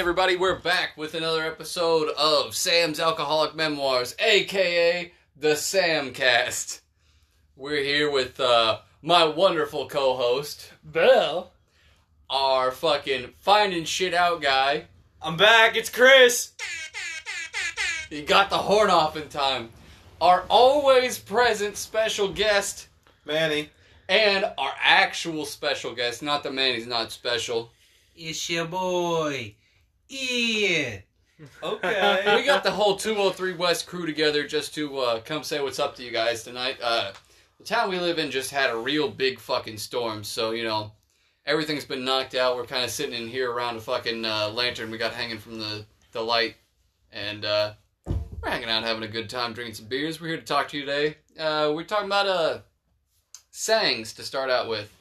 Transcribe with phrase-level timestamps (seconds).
[0.00, 6.80] everybody, we're back with another episode of Sam's Alcoholic Memoirs, aka the Samcast.
[7.54, 11.52] We're here with uh, my wonderful co-host, Bell.
[12.30, 14.86] our fucking finding shit out guy.
[15.20, 15.76] I'm back.
[15.76, 16.52] It's Chris.
[18.08, 19.68] He got the horn off in time.
[20.18, 22.88] Our always present special guest,
[23.26, 23.68] Manny.
[24.08, 26.22] and our actual special guest.
[26.22, 27.70] Not the man; he's not special.
[28.16, 29.56] It's your boy,
[30.10, 31.02] Ian.
[31.62, 32.36] Okay.
[32.36, 35.96] we got the whole 203 West crew together just to uh, come say what's up
[35.96, 36.76] to you guys tonight.
[36.82, 37.12] Uh,
[37.58, 40.92] the town we live in just had a real big fucking storm, so you know
[41.46, 42.56] everything's been knocked out.
[42.56, 45.58] We're kind of sitting in here around a fucking uh, lantern we got hanging from
[45.58, 46.56] the the light,
[47.12, 47.72] and uh,
[48.06, 50.20] we're hanging out, having a good time, drinking some beers.
[50.20, 51.16] We're here to talk to you today.
[51.38, 52.58] Uh, we're talking about uh,
[53.50, 54.92] sayings to start out with.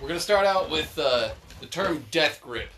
[0.00, 1.30] We're gonna start out with uh,
[1.60, 2.70] the term death grip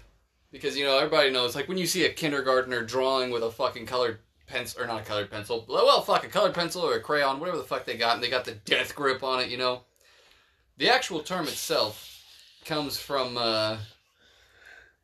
[0.51, 3.87] because you know everybody knows like when you see a kindergartner drawing with a fucking
[3.87, 7.41] colored pencil or not a colored pencil well fuck a colored pencil or a crayon
[7.41, 9.83] whatever the fuck they got and they got the death grip on it you know?
[10.79, 12.23] The actual term itself
[12.65, 13.79] comes from uh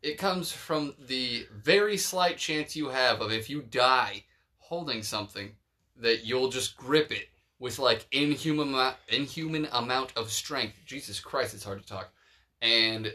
[0.03, 4.25] it comes from the very slight chance you have of if you die
[4.59, 5.53] holding something
[5.97, 10.75] that you'll just grip it with like inhuman inhuman amount of strength.
[10.85, 12.11] Jesus christ it's hard to talk.
[12.61, 13.13] And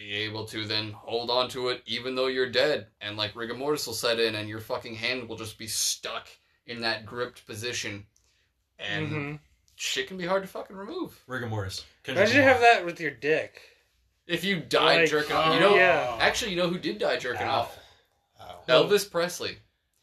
[0.00, 3.54] be able to then hold on to it even though you're dead and like rigor
[3.54, 6.26] mortis will set in and your fucking hand will just be stuck
[6.66, 8.06] in that gripped position
[8.78, 9.34] and hmm
[9.76, 11.84] shit can be hard to fucking remove Rigor mortis.
[12.06, 13.60] Imagine you have that with your dick.
[14.26, 16.16] if you died Like, jerking off oh, you know yeah.
[16.20, 17.50] actually you know who did die jerking Ow.
[17.60, 17.78] off
[18.42, 18.60] Ow.
[18.68, 19.56] elvis presley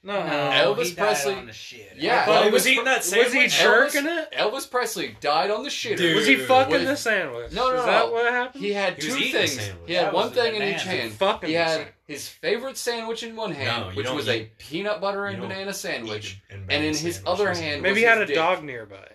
[0.08, 1.94] No, No, Elvis he died Presley- on the shit.
[1.98, 3.26] Yeah, I he Elvis was Pre- eating that sandwich?
[3.26, 3.94] Was he sandwich.
[3.94, 4.32] jerking it?
[4.32, 6.16] elvis presley died on the shitter Dude.
[6.16, 7.52] Was he fucking With- the sandwich?
[7.52, 7.86] No, no, Is no.
[7.86, 8.64] that what happened?
[8.64, 11.02] he had He two things he had That one was the thing in each banana.
[11.02, 14.46] hand fucking he had his favorite sandwich in one hand No, which don't was a
[14.58, 18.18] peanut butter and banana sandwich And, and in his other hand Maybe was he had
[18.20, 18.36] his a dick.
[18.38, 19.08] dog nearby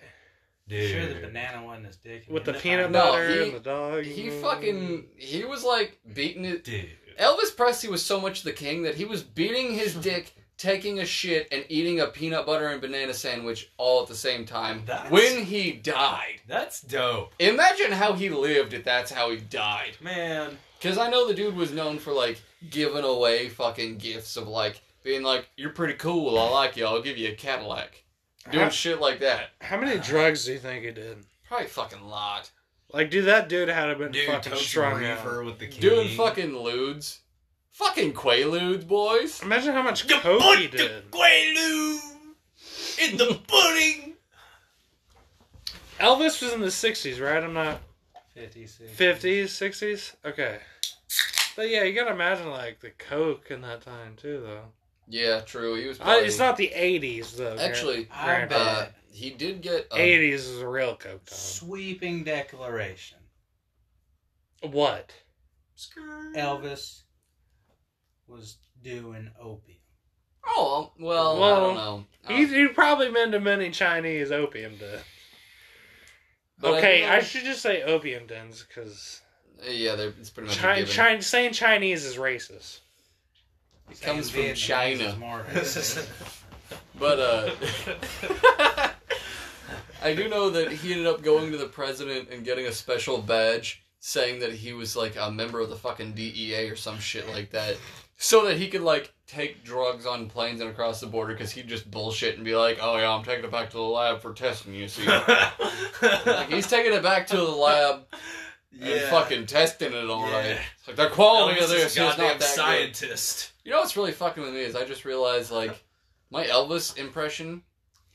[0.67, 0.89] Dude.
[0.91, 2.25] Sure, the banana wasn't his dick.
[2.29, 2.91] with the peanut fine?
[2.93, 4.03] No, butter he- and the dog.
[4.03, 6.63] He fucking he was like beating it.
[6.63, 6.89] Dude.
[7.19, 11.05] Elvis Presley was so much the king that he was beating his dick, taking a
[11.05, 15.11] shit, and eating a peanut butter and banana sandwich all at the same time That's-
[15.11, 16.41] when he died.
[16.47, 17.33] That's dope.
[17.37, 19.97] Imagine how he lived if that's how he died.
[20.01, 20.57] Man.
[20.79, 24.81] Because I know the dude was known for like giving away fucking gifts of like
[25.03, 26.39] being like, "You're pretty cool.
[26.39, 26.85] I like you.
[26.85, 28.03] I'll give you a Cadillac."
[28.51, 29.49] Doing How- shit like that.
[29.61, 31.17] How many drugs do you think he did?
[31.47, 32.49] Probably fucking lot.
[32.91, 35.81] Like, dude, that dude had to been Dude, fucking toasted strung reefer with the king.
[35.81, 37.19] Doing fucking ludes.
[37.73, 39.41] Fucking quaaludes, boys.
[39.41, 41.11] Imagine how much You coke put he the did.
[41.11, 41.99] quaalude
[43.01, 44.13] in the pudding.
[45.99, 47.43] Elvis was in the '60s, right?
[47.43, 47.81] I'm not
[48.35, 48.91] 56.
[48.95, 50.15] 50s, 60s.
[50.25, 50.59] Okay,
[51.55, 54.65] but yeah, you gotta imagine like the coke in that time too, though.
[55.07, 55.75] Yeah, true.
[55.75, 55.99] He was.
[55.99, 57.57] Uh, Probably, it's not the '80s though.
[57.59, 58.49] Actually, I Granted.
[58.49, 58.59] bet.
[58.59, 59.87] Uh, he did get.
[59.91, 61.37] A, '80s is a real coke time.
[61.37, 63.17] Sweeping declaration.
[64.61, 65.11] What?
[66.35, 67.02] Elvis
[68.33, 69.77] was doing opium.
[70.45, 72.05] Oh well, I don't know.
[72.27, 75.01] Uh, He, he probably been to many Chinese opium dens.
[76.59, 79.21] but okay, do I, should just say opium dens because
[79.65, 80.93] Yeah, they're, it's pretty much a Chi- given.
[80.95, 82.79] Chi- saying Chinese is racist.
[83.91, 85.03] It comes from Vietnamese China.
[85.03, 85.45] is more.
[86.99, 87.51] But uh,
[90.01, 93.19] I do know that he ended up going to the president and getting a special
[93.21, 97.27] badge saying that he was like a member of the fucking DEA or some shit
[97.29, 97.77] like that,
[98.17, 101.67] so that he could like take drugs on planes and across the border because he'd
[101.67, 104.33] just bullshit and be like, "Oh yeah, I'm taking it back to the lab for
[104.33, 105.05] testing." You see,
[106.01, 108.03] like he's taking it back to the lab
[108.81, 110.45] and fucking testing it all right.
[110.45, 110.59] Yeah.
[110.79, 112.47] It's like the quality Elvis of this is is not goddamn that good.
[112.47, 113.51] scientist.
[113.63, 115.83] You know what's really fucking with me is I just realized like
[116.31, 117.63] my Elvis impression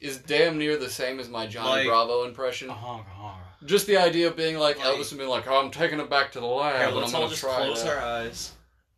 [0.00, 2.68] is damn near the same as my Johnny Like- Bravo impression.
[2.68, 3.34] Honka honka.
[3.64, 6.08] Just the idea of being like, Like- Elvis and being like, "Oh, I'm taking it
[6.08, 8.02] back to the lab Here, and I'm let's gonna all just try close that." our
[8.04, 8.52] eyes,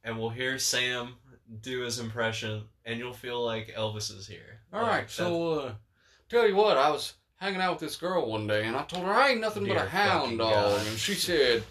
[0.04, 1.14] and we'll hear Sam
[1.62, 4.60] do his impression, and you'll feel like Elvis is here.
[4.72, 5.72] All Like, right, so uh,
[6.28, 9.04] tell you what, I was hanging out with this girl one day and I told
[9.06, 10.86] her I ain't nothing but a hound dog, God.
[10.86, 11.64] and she said.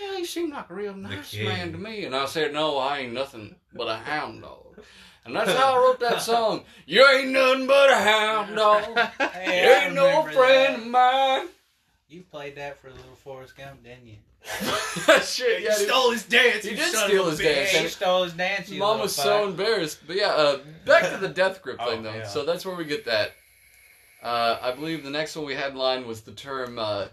[0.00, 2.06] Yeah, you seem like a real nice man to me.
[2.06, 4.78] And I said, No, I ain't nothing but a hound dog.
[5.24, 6.64] And that's how I wrote that song.
[6.84, 8.98] You ain't nothing but a hound dog.
[9.34, 10.80] Hey, You ain't no friend that.
[10.80, 11.48] of mine.
[12.08, 14.16] You played that for Little Forrest Gump, didn't you?
[15.24, 15.88] Shit, You yeah, dude.
[15.88, 16.64] stole his dance.
[16.64, 17.70] He you did steal his dance.
[17.70, 17.74] bitch.
[17.74, 19.98] Yeah, you stole his dance, you Mom little was so embarrassed.
[20.06, 22.12] But yeah, uh, back to the death grip Oh, thing though.
[22.14, 22.26] yeah.
[22.26, 23.32] So that's where we get that.
[24.22, 27.06] Uh, I believe the next one we had in line was the term uh,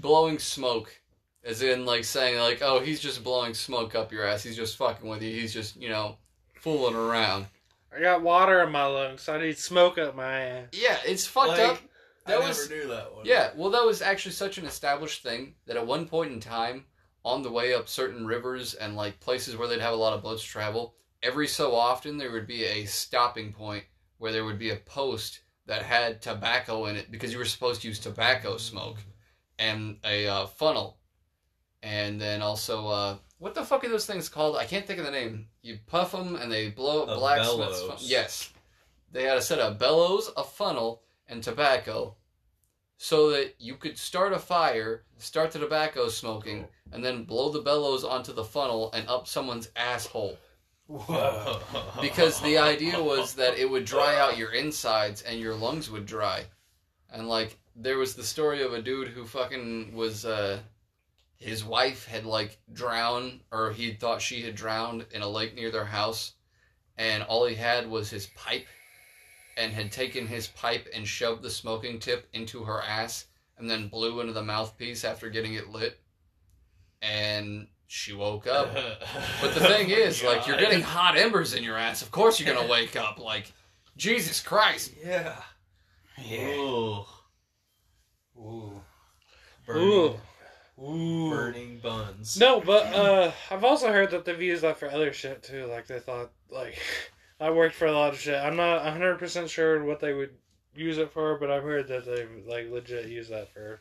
[0.00, 0.92] blowing smoke.
[1.44, 4.42] As in, like, saying, like, oh, he's just blowing smoke up your ass.
[4.42, 5.30] He's just fucking with you.
[5.30, 6.16] He's just, you know,
[6.60, 7.46] fooling around.
[7.96, 10.66] I got water in my lungs, so I need smoke up my ass.
[10.72, 11.78] Yeah, it's fucked Like, up.
[12.26, 13.24] That I was never knew that one.
[13.24, 13.50] yeah.
[13.54, 16.84] Well, that was actually such an established thing that at one point in time,
[17.24, 20.22] on the way up certain rivers and like places where they'd have a lot of
[20.22, 23.84] boats travel, every so often there would be a stopping point
[24.18, 27.82] where there would be a post that had tobacco in it because you were supposed
[27.82, 28.98] to use tobacco smoke
[29.58, 30.98] and a uh, funnel,
[31.82, 34.56] and then also uh, what the fuck are those things called?
[34.56, 35.48] I can't think of the name.
[35.62, 38.08] You puff them and they blow up blacksmith's.
[38.08, 38.52] Yes,
[39.12, 42.16] they had a set of bellows, a funnel, and tobacco,
[42.98, 47.60] so that you could start a fire, start the tobacco smoking, and then blow the
[47.60, 50.38] bellows onto the funnel and up someone's asshole.
[50.86, 51.60] Whoa.
[52.00, 56.06] Because the idea was that it would dry out your insides and your lungs would
[56.06, 56.44] dry.
[57.10, 60.60] And like there was the story of a dude who fucking was uh
[61.38, 65.70] his wife had like drowned or he thought she had drowned in a lake near
[65.70, 66.32] their house
[66.96, 68.66] and all he had was his pipe
[69.56, 73.26] and had taken his pipe and shoved the smoking tip into her ass
[73.58, 75.98] and then blew into the mouthpiece after getting it lit
[77.02, 78.74] and she woke up
[79.40, 82.02] but the thing is, like, you're getting hot embers in your ass.
[82.02, 83.18] Of course, you're gonna wake up.
[83.18, 83.52] Like,
[83.96, 84.92] Jesus Christ.
[85.04, 85.36] yeah.
[86.18, 86.48] Yeah.
[86.56, 87.04] Ooh.
[88.38, 88.80] Ooh.
[89.66, 90.14] Burning,
[90.82, 91.30] Ooh.
[91.30, 92.38] burning buns.
[92.38, 95.66] No, but uh, I've also heard that they've used that for other shit too.
[95.66, 96.78] Like they thought, like
[97.40, 98.42] I worked for a lot of shit.
[98.42, 100.30] I'm not 100 percent sure what they would
[100.74, 103.80] use it for, but I've heard that they like legit use that for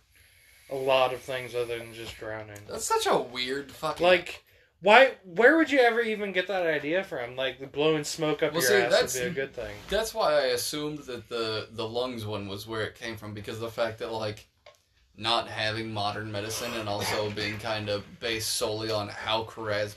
[0.69, 2.59] a lot of things other than just drowning.
[2.67, 4.05] That's such a weird fucking.
[4.05, 4.43] Like,
[4.81, 5.13] why?
[5.23, 7.35] Where would you ever even get that idea from?
[7.35, 9.73] Like the blowing smoke up Well, your see, ass would be a good thing.
[9.89, 13.55] That's why I assumed that the the lungs one was where it came from because
[13.55, 14.47] of the fact that like
[15.17, 19.95] not having modern medicine and also being kind of based solely on how charisma.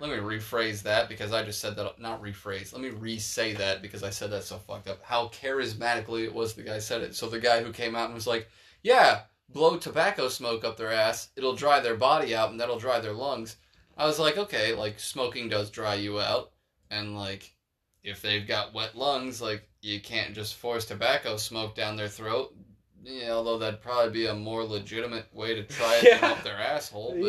[0.00, 2.00] Let me rephrase that because I just said that.
[2.00, 2.72] Not rephrase.
[2.72, 5.02] Let me re-say that because I said that so fucked up.
[5.02, 7.14] How charismatically it was the guy said it.
[7.14, 8.48] So the guy who came out and was like,
[8.82, 11.28] "Yeah, blow tobacco smoke up their ass.
[11.36, 13.56] It'll dry their body out and that'll dry their lungs."
[13.96, 16.52] I was like, "Okay, like smoking does dry you out,
[16.90, 17.54] and like
[18.02, 22.54] if they've got wet lungs, like you can't just force tobacco smoke down their throat.
[23.02, 26.18] Yeah, although that'd probably be a more legitimate way to try it Yeah.
[26.20, 27.16] than up their asshole.
[27.18, 27.26] But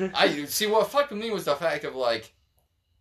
[0.00, 0.10] Yeah.
[0.14, 2.32] I see what fucked with me was the fact of like,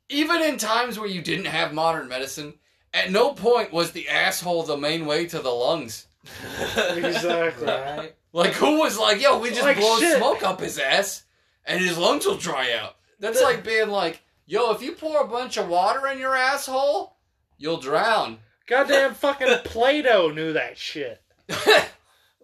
[0.10, 2.54] even in times where you didn't have modern medicine,
[2.94, 6.08] at no point was the asshole the main way to the lungs.
[6.78, 7.66] exactly.
[7.68, 8.14] Right?
[8.34, 10.18] Like who was like, yo, we just Like blow shit.
[10.18, 11.24] smoke up his ass
[11.66, 12.96] and his lungs will dry out.
[13.20, 16.36] That's The- like being like, yo, if you pour a bunch of water in your
[16.36, 17.16] asshole,
[17.58, 18.40] you'll drown.
[18.68, 21.22] Goddamn fucking Plato knew that shit.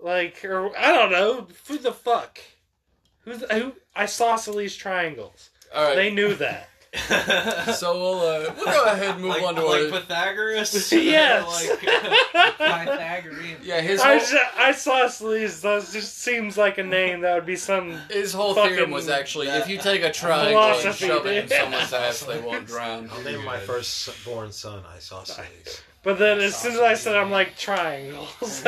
[0.01, 2.39] Like, or I don't know, who the fuck?
[3.21, 3.73] Who's who?
[3.97, 5.49] Isosceles triangles.
[5.75, 5.95] All right.
[5.95, 6.69] They knew that.
[7.75, 10.91] So we'll uh, we'll go ahead and move like, on to like our Pythagoras.
[10.93, 11.69] Yes.
[11.69, 11.79] like,
[12.57, 13.57] Pythagorean.
[13.61, 17.99] yeah his whole, Is- Isosceles that just seems like a name that would be some.
[18.09, 21.35] his whole fucking theorem was actually if you take a triangle and philosophy, shove it
[21.35, 21.57] in dude.
[21.59, 23.09] someone's ass, they won't drown.
[23.11, 25.81] I'll name my first born son Isosceles.
[26.03, 28.63] But then as soon as I said, I'm like triangles.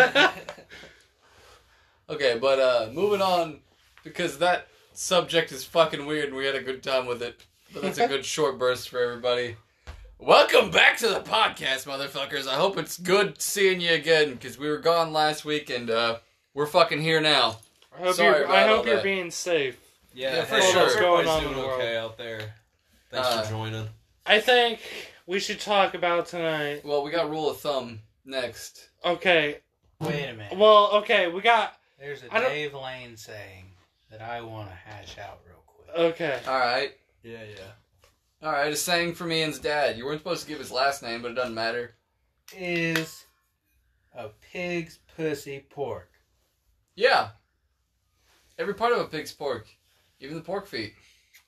[2.10, 3.60] Okay, but uh, moving on
[4.04, 7.46] because that subject is fucking weird and we had a good time with it.
[7.74, 9.56] But that's a good short burst for everybody.
[10.18, 12.48] Welcome back to the podcast, motherfuckers.
[12.48, 16.18] I hope it's good seeing you again because we were gone last week and uh,
[16.54, 17.58] we're fucking here now.
[17.98, 18.46] I hope Sorry you're.
[18.46, 19.04] about I all hope you're that.
[19.04, 19.80] being safe.
[20.14, 20.82] yeah, Yeah, for hey, sure.
[20.84, 22.12] What's going everybody's on doing the okay world?
[22.12, 22.54] out there?
[23.12, 23.88] Thanks Uh, for joining.
[24.26, 24.80] I think
[25.28, 26.82] we should talk about tonight.
[26.84, 28.90] Well, we got rule of thumb next.
[29.06, 29.60] Okay.
[30.02, 30.58] Wait a minute.
[30.58, 31.76] Well, okay, we got.
[32.00, 33.72] There's a I don't- Dave Lane saying
[34.10, 35.90] that I want to hash out real quick.
[35.96, 36.42] Okay.
[36.48, 36.96] All right.
[37.24, 37.72] Yeah, yeah.
[38.42, 39.98] All right, a saying for me and's dad.
[39.98, 41.96] You weren't supposed to give his last name, but it doesn't matter.
[42.56, 43.26] Is
[44.16, 46.10] a pig's pussy pork?
[46.96, 47.32] Yeah.
[48.58, 49.68] Every part of a pig's pork,
[50.22, 50.94] even the pork feet.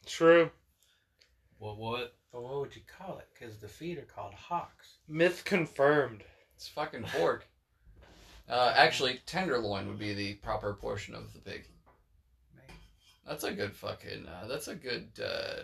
[0.05, 0.51] True.
[1.59, 1.77] What?
[1.77, 2.15] What?
[2.33, 3.27] But what would you call it?
[3.33, 4.97] Because the feet are called hocks.
[5.07, 6.23] Myth confirmed.
[6.55, 7.47] It's fucking pork.
[8.51, 11.65] Uh, actually, tenderloin would be the proper portion of the pig.
[13.27, 14.27] That's a good fucking.
[14.27, 15.07] Uh, that's a good.
[15.23, 15.63] Uh,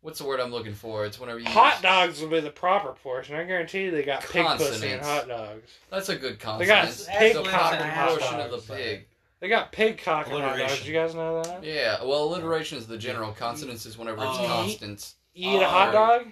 [0.00, 1.04] what's the word I'm looking for?
[1.04, 1.46] It's whenever you.
[1.46, 3.36] Hot use- dogs will be the proper portion.
[3.36, 5.70] I guarantee you they got pig pussy and hot dogs.
[5.90, 7.18] That's a good They got consonant.
[7.18, 9.06] pig the cock and hot portion of the pig.
[9.40, 10.86] They got pig cock and hot dogs.
[10.86, 11.62] You guys know that?
[11.62, 12.02] Yeah.
[12.02, 13.32] Well, alliteration is the general.
[13.32, 14.46] Consonants is whenever it's Oh.
[14.46, 15.16] constants.
[15.34, 16.26] You eat a hot dog?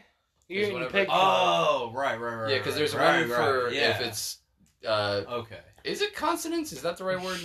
[0.49, 1.19] You Is eat whatever- pig cock.
[1.21, 2.51] Oh, right, right, right.
[2.53, 3.91] Yeah, because right, there's right, one right, for yeah.
[3.91, 4.39] if it's.
[4.87, 5.59] Uh, Okay.
[5.85, 6.73] Is it consonants?
[6.73, 7.41] Is that the right word?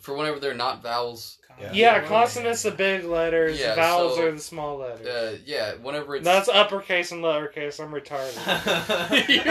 [0.00, 1.38] for whenever they're not vowels.
[1.60, 1.72] Yeah.
[1.72, 5.06] Yeah, consonants are big letters, Yeah, vowels so- are the small letters.
[5.06, 7.80] Uh, yeah, whenever it's That's uppercase and lowercase.
[7.80, 9.28] I'm retarded.
[9.28, 9.44] You're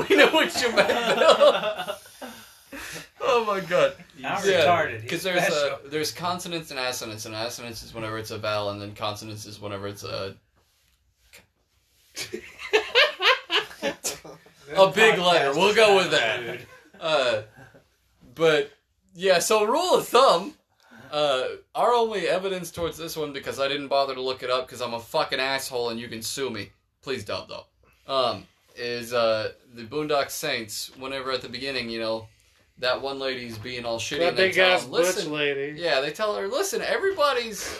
[0.00, 0.08] good.
[0.10, 1.96] we know what you meant, Bill.
[3.20, 3.94] Oh my god.
[4.18, 5.02] I'm Yeah, retarded.
[5.02, 5.56] Because there's special.
[5.74, 9.46] uh, there's consonants and assonants, and assonants is whenever it's a vowel, and then consonants
[9.46, 10.36] is whenever it's a
[14.76, 15.52] a big letter.
[15.58, 16.60] We'll go with that.
[17.00, 17.42] Uh,
[18.34, 18.70] but
[19.14, 20.54] yeah, so rule of thumb.
[21.10, 24.66] Uh, our only evidence towards this one because I didn't bother to look it up
[24.66, 26.70] because I'm a fucking asshole and you can sue me.
[27.02, 27.66] Please don't though.
[28.06, 30.90] Um, is uh the Boondock Saints?
[30.98, 32.28] Whenever at the beginning, you know,
[32.78, 35.78] that one lady's being all shitty that big ass butch lady.
[35.78, 37.78] yeah, they tell her, listen, everybody's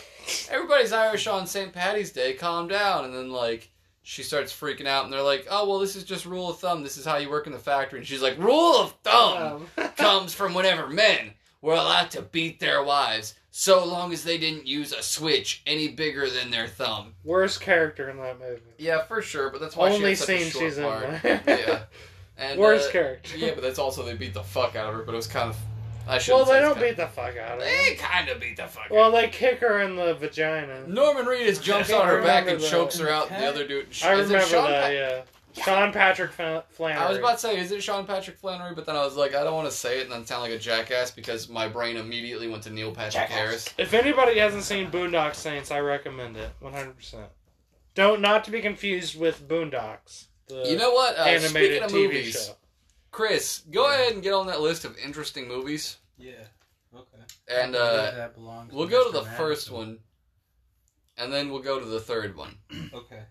[0.51, 1.73] everybody's Irish on St.
[1.73, 2.35] Patty's Day.
[2.35, 3.07] Calm down.
[3.07, 3.71] And then like
[4.03, 6.83] she starts freaking out, and they're like, oh well, this is just rule of thumb.
[6.83, 8.01] This is how you work in the factory.
[8.01, 12.59] And she's like, rule of thumb Um, comes from whenever men were allowed to beat
[12.59, 17.15] their wives, so long as they didn't use a switch any bigger than their thumb.
[17.23, 18.61] Worst character in that movie.
[18.79, 19.51] Yeah, for sure.
[19.51, 21.05] But that's why she Only a scene she's part.
[21.05, 21.83] in yeah.
[22.39, 23.37] And, Worst uh, character.
[23.37, 25.03] Yeah, but that's also they beat the fuck out of her.
[25.03, 25.57] But it was kind of.
[26.09, 26.35] I should.
[26.35, 27.65] well, they don't beat the fuck out of her.
[27.65, 28.85] They kind of beat the fuck.
[28.85, 28.91] Out.
[28.91, 29.21] Well, out.
[29.21, 30.87] they kick her in the vagina.
[30.87, 32.71] Norman Reedus jumps on her back and that.
[32.71, 33.31] chokes her out.
[33.31, 33.87] and The other dude.
[34.05, 34.83] I is it remember Sean that.
[34.85, 35.23] Pa- yeah.
[35.55, 36.99] Sean Patrick Fa- Flanery.
[36.99, 38.75] I was about to say, is it Sean Patrick Flanery?
[38.75, 40.51] But then I was like, I don't want to say it and then sound like
[40.53, 43.37] a jackass because my brain immediately went to Neil Patrick Jackass.
[43.37, 43.75] Harris.
[43.77, 47.17] If anybody hasn't seen Boondock Saints, I recommend it 100%.
[47.95, 51.17] Don't not to be confused with Boondocks, the You know what?
[51.19, 52.53] Uh, speaking of TV movies, show.
[53.13, 56.33] Chris, go ahead and get on that list of interesting movies, yeah.
[56.95, 57.23] Okay.
[57.49, 59.99] and uh, that belongs we'll go to the first one,
[61.19, 62.57] and then we'll go to the third one.
[62.93, 63.23] Okay.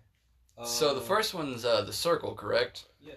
[0.64, 2.84] So the Uh, first one's uh, the Circle, correct?
[3.00, 3.16] Yes.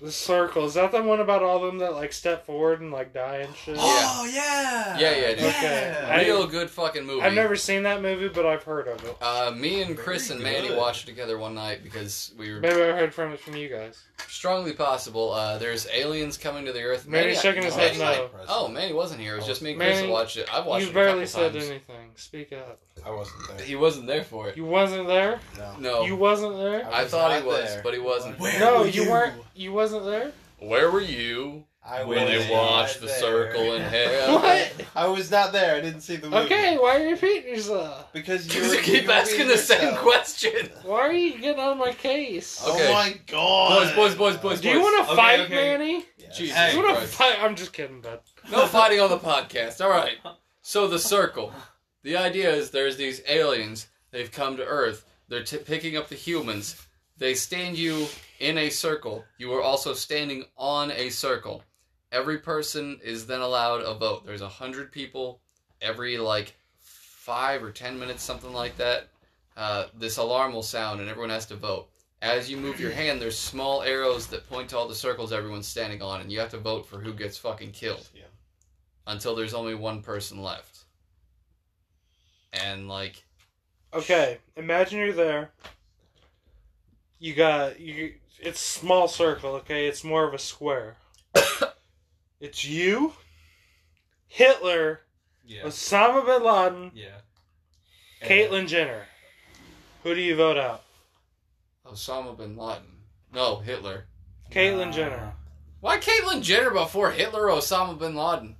[0.00, 2.90] The Circle is that the one about all of them that like step forward and
[2.92, 3.76] like die and shit?
[3.78, 4.98] Oh yeah.
[4.98, 5.44] Yeah, yeah, dude.
[5.44, 6.06] Okay.
[6.10, 7.22] I- Real good fucking movie.
[7.22, 9.16] I've never seen that movie, but I've heard of it.
[9.22, 10.76] Uh, me and Chris Very and Manny good.
[10.78, 13.68] watched it together one night because we were Maybe I heard from it from you
[13.68, 14.02] guys.
[14.28, 15.32] strongly possible.
[15.32, 17.06] Uh, there's aliens coming to the Earth.
[17.06, 18.30] Manny's shaking his Manny- head no.
[18.48, 19.34] Oh, Manny wasn't here.
[19.34, 20.52] It was just me and Chris Manny, that watched it.
[20.52, 21.64] I've watched You it a barely said times.
[21.70, 22.10] anything.
[22.16, 22.80] Speak up.
[23.04, 23.66] I wasn't there.
[23.66, 24.56] He wasn't there for it.
[24.56, 25.40] You wasn't there.
[25.58, 25.76] No.
[25.78, 26.86] No, You wasn't there.
[26.86, 27.82] I was thought he was, there.
[27.82, 28.38] but he wasn't.
[28.38, 29.10] Where no, were you, you?
[29.10, 29.34] weren't.
[29.54, 30.32] You wasn't there.
[30.60, 33.18] Where were you I when they watched The there.
[33.18, 34.34] Circle in Hell?
[34.36, 34.72] What?
[34.96, 35.76] I was not there.
[35.76, 36.46] I didn't see the movie.
[36.46, 38.10] Okay, why are you repeating yourself?
[38.14, 40.70] Because you you keep asking being the same question.
[40.84, 42.62] Why are you getting on my case?
[42.64, 42.90] Oh Okay.
[42.90, 43.94] my god.
[43.94, 45.54] Boys, boys, boys, boys, Do you want to Okay, fight, okay.
[45.78, 46.06] Manny?
[46.16, 46.38] Yes.
[46.38, 46.74] Jesus Hey.
[46.74, 47.36] You want to fight?
[47.42, 48.20] I'm just kidding, bud.
[48.50, 49.84] No fighting on the podcast.
[49.84, 50.16] All right.
[50.62, 51.52] So the circle.
[52.04, 53.88] The idea is there's these aliens.
[54.10, 55.06] They've come to Earth.
[55.28, 56.86] They're t- picking up the humans.
[57.16, 58.06] They stand you
[58.40, 59.24] in a circle.
[59.38, 61.64] You are also standing on a circle.
[62.12, 64.26] Every person is then allowed a vote.
[64.26, 65.40] There's a hundred people
[65.80, 69.08] every like five or ten minutes, something like that.
[69.56, 71.88] Uh, this alarm will sound and everyone has to vote.
[72.20, 75.68] As you move your hand, there's small arrows that point to all the circles everyone's
[75.68, 78.06] standing on, and you have to vote for who gets fucking killed.
[78.14, 78.24] Yeah.
[79.06, 80.73] Until there's only one person left.
[82.62, 83.24] And like,
[83.92, 85.50] Okay, imagine you're there.
[87.18, 88.14] You got you.
[88.40, 89.54] It's small circle.
[89.56, 90.96] Okay, it's more of a square.
[92.40, 93.12] it's you,
[94.26, 95.00] Hitler,
[95.44, 95.62] Yeah.
[95.62, 97.20] Osama bin Laden, Yeah.
[98.22, 99.06] Caitlyn Jenner.
[100.02, 100.82] Who do you vote out?
[101.86, 103.02] Osama bin Laden.
[103.32, 104.04] No, Hitler.
[104.50, 104.92] Caitlyn Nah.
[104.92, 105.32] Jenner.
[105.80, 108.56] Why Caitlyn Jenner before Hitler or Osama bin Laden?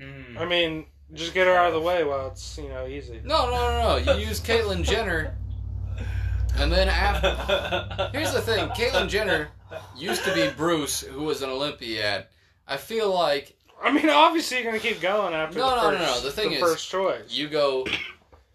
[0.00, 0.38] Hmm.
[0.38, 3.20] I mean, just get her out of the way while it's you know easy.
[3.24, 4.12] No, no, no, no.
[4.18, 5.34] You use Caitlyn Jenner,
[6.58, 8.08] and then after.
[8.12, 9.48] Here's the thing Caitlyn Jenner
[9.96, 12.26] used to be Bruce, who was an Olympiad.
[12.66, 15.98] I feel like I mean, obviously you're gonna keep going after No, the no, no,
[15.98, 17.30] first, no, the thing is, first choice.
[17.30, 17.86] you go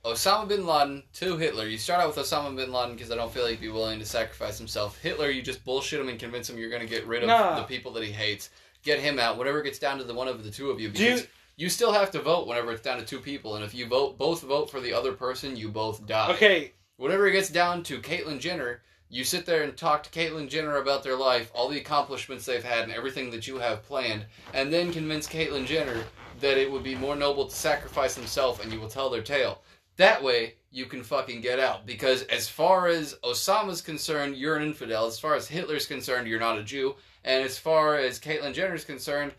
[0.04, 1.68] Osama bin Laden to Hitler.
[1.68, 4.00] You start out with Osama bin Laden because I don't feel like he'd be willing
[4.00, 4.98] to sacrifice himself.
[5.00, 7.58] Hitler, you just bullshit him and convince him you're going to get rid of Nah.
[7.58, 8.50] the people that he hates.
[8.84, 9.38] Get him out.
[9.38, 11.28] Whatever gets down to the one of the two of you, Do you- because
[11.58, 13.56] you, still have to vote whenever it's down to two people.
[13.56, 16.32] And if you vote both vote for the other person, you both die.
[16.32, 20.48] Okay, Whenever it gets down to Caitlyn Jenner, you sit there and talk to Caitlyn
[20.48, 24.28] Jenner about their life, all the accomplishments they've had, and everything that you have planned,
[24.54, 26.04] and then convince Caitlyn Jenner
[26.42, 29.64] that it would be more noble to sacrifice himself, and you will tell their tale.
[29.98, 31.88] That way, you can fucking get out.
[31.88, 35.08] Because as far as Osama's concerned, you're an infidel.
[35.08, 36.94] As far as Hitler's concerned, you're not a Jew.
[37.24, 39.34] And as far as Caitlyn Jenner's concerned,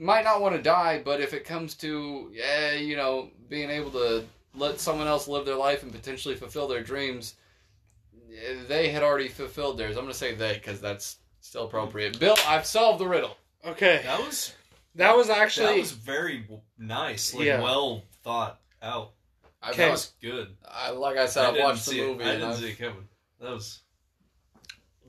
[0.00, 3.90] might not want to die, but if it comes to, yeah, you know, being able
[3.92, 7.34] to let someone else live their life and potentially fulfill their dreams,
[8.32, 9.96] eh, they had already fulfilled theirs.
[9.96, 12.18] I'm going to say they because that's still appropriate.
[12.18, 13.36] Bill, I've solved the riddle.
[13.64, 14.00] okay.
[14.04, 14.54] That was
[14.96, 16.46] That was actually that actually was very
[16.78, 17.60] nice, like Yeah.
[17.62, 19.12] well thought out.
[19.62, 19.76] I, Okay.
[19.76, 20.56] That that was good.
[20.66, 22.06] I like I said, I I, didn't watched the see it.
[22.08, 22.24] movie.
[22.24, 23.08] I didn't I've- see it coming.
[23.40, 23.80] That was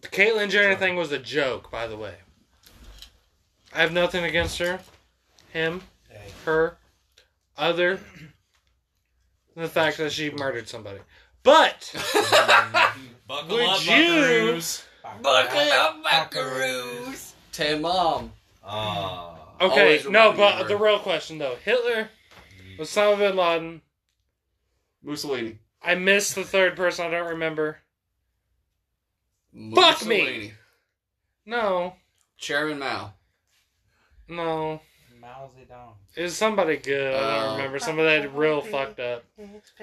[0.01, 2.15] the Caitlyn Jenner thing was a joke, by the way.
[3.73, 4.79] I have nothing against her,
[5.53, 6.77] him, Hey, her,
[7.57, 7.95] other
[9.55, 10.99] than the fact that she murdered somebody.
[11.43, 11.91] But
[13.27, 14.83] buckle Would up, you- buckaroos.
[15.21, 17.31] Buckle up, buckaroos.
[17.51, 18.31] Tan mom.
[18.63, 22.09] Ah, okay, no, remind me of but the real question though, Hitler,
[22.77, 23.81] Osama bin Laden.
[25.03, 25.57] Mussolini.
[25.81, 27.07] I missed the third person.
[27.07, 27.79] I don't remember.
[29.75, 30.53] Fuck me!
[31.45, 31.95] No,
[32.37, 33.13] Chairman Mao.
[34.31, 34.81] No.
[35.19, 35.93] Mao Zedong.
[36.15, 37.13] It was somebody good.
[37.13, 37.77] I don't Uh, remember.
[37.79, 39.23] Somebody that real fucked up.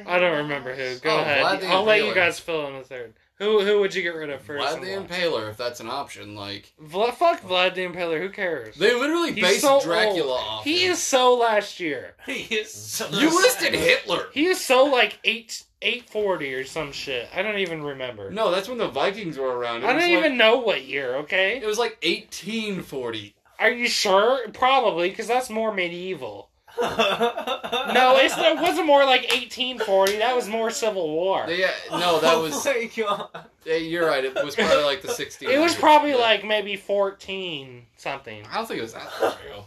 [0.04, 0.96] I don't remember who.
[0.98, 1.44] Go Oh, ahead.
[1.44, 2.14] Vlad the I'll let you Impaler.
[2.16, 3.14] guys fill in the third.
[3.36, 4.64] Who who would you get rid of first?
[4.66, 5.06] Vlad and the why?
[5.16, 6.34] Impaler, if that's an option.
[6.34, 8.18] Like Vla- fuck Vlad the Impaler.
[8.20, 8.74] Who cares?
[8.74, 10.40] they literally He's based so Dracula old.
[10.40, 10.64] off.
[10.64, 10.90] He him.
[10.92, 12.16] is so last year.
[12.26, 14.26] he is so You listed Hitler.
[14.32, 17.28] He is so like eight eight forty or some shit.
[17.32, 18.32] I don't even remember.
[18.32, 19.84] No, that's when the Vikings were around.
[19.84, 21.14] It I was don't like- even know what year.
[21.18, 23.36] Okay, It was like 1840.
[23.58, 24.48] Are you sure?
[24.50, 26.50] Probably because that's more medieval.
[26.80, 26.86] no,
[27.92, 30.18] No, it's it wasn't more like eighteen forty.
[30.18, 31.46] That was more Civil War.
[31.48, 32.66] Yeah, no, that was.
[32.66, 33.46] Oh my God.
[33.64, 34.24] yeah, you're right.
[34.24, 35.48] It was probably like the 1600s.
[35.50, 38.44] It was probably but like maybe fourteen something.
[38.50, 39.64] I don't think it was that long ago.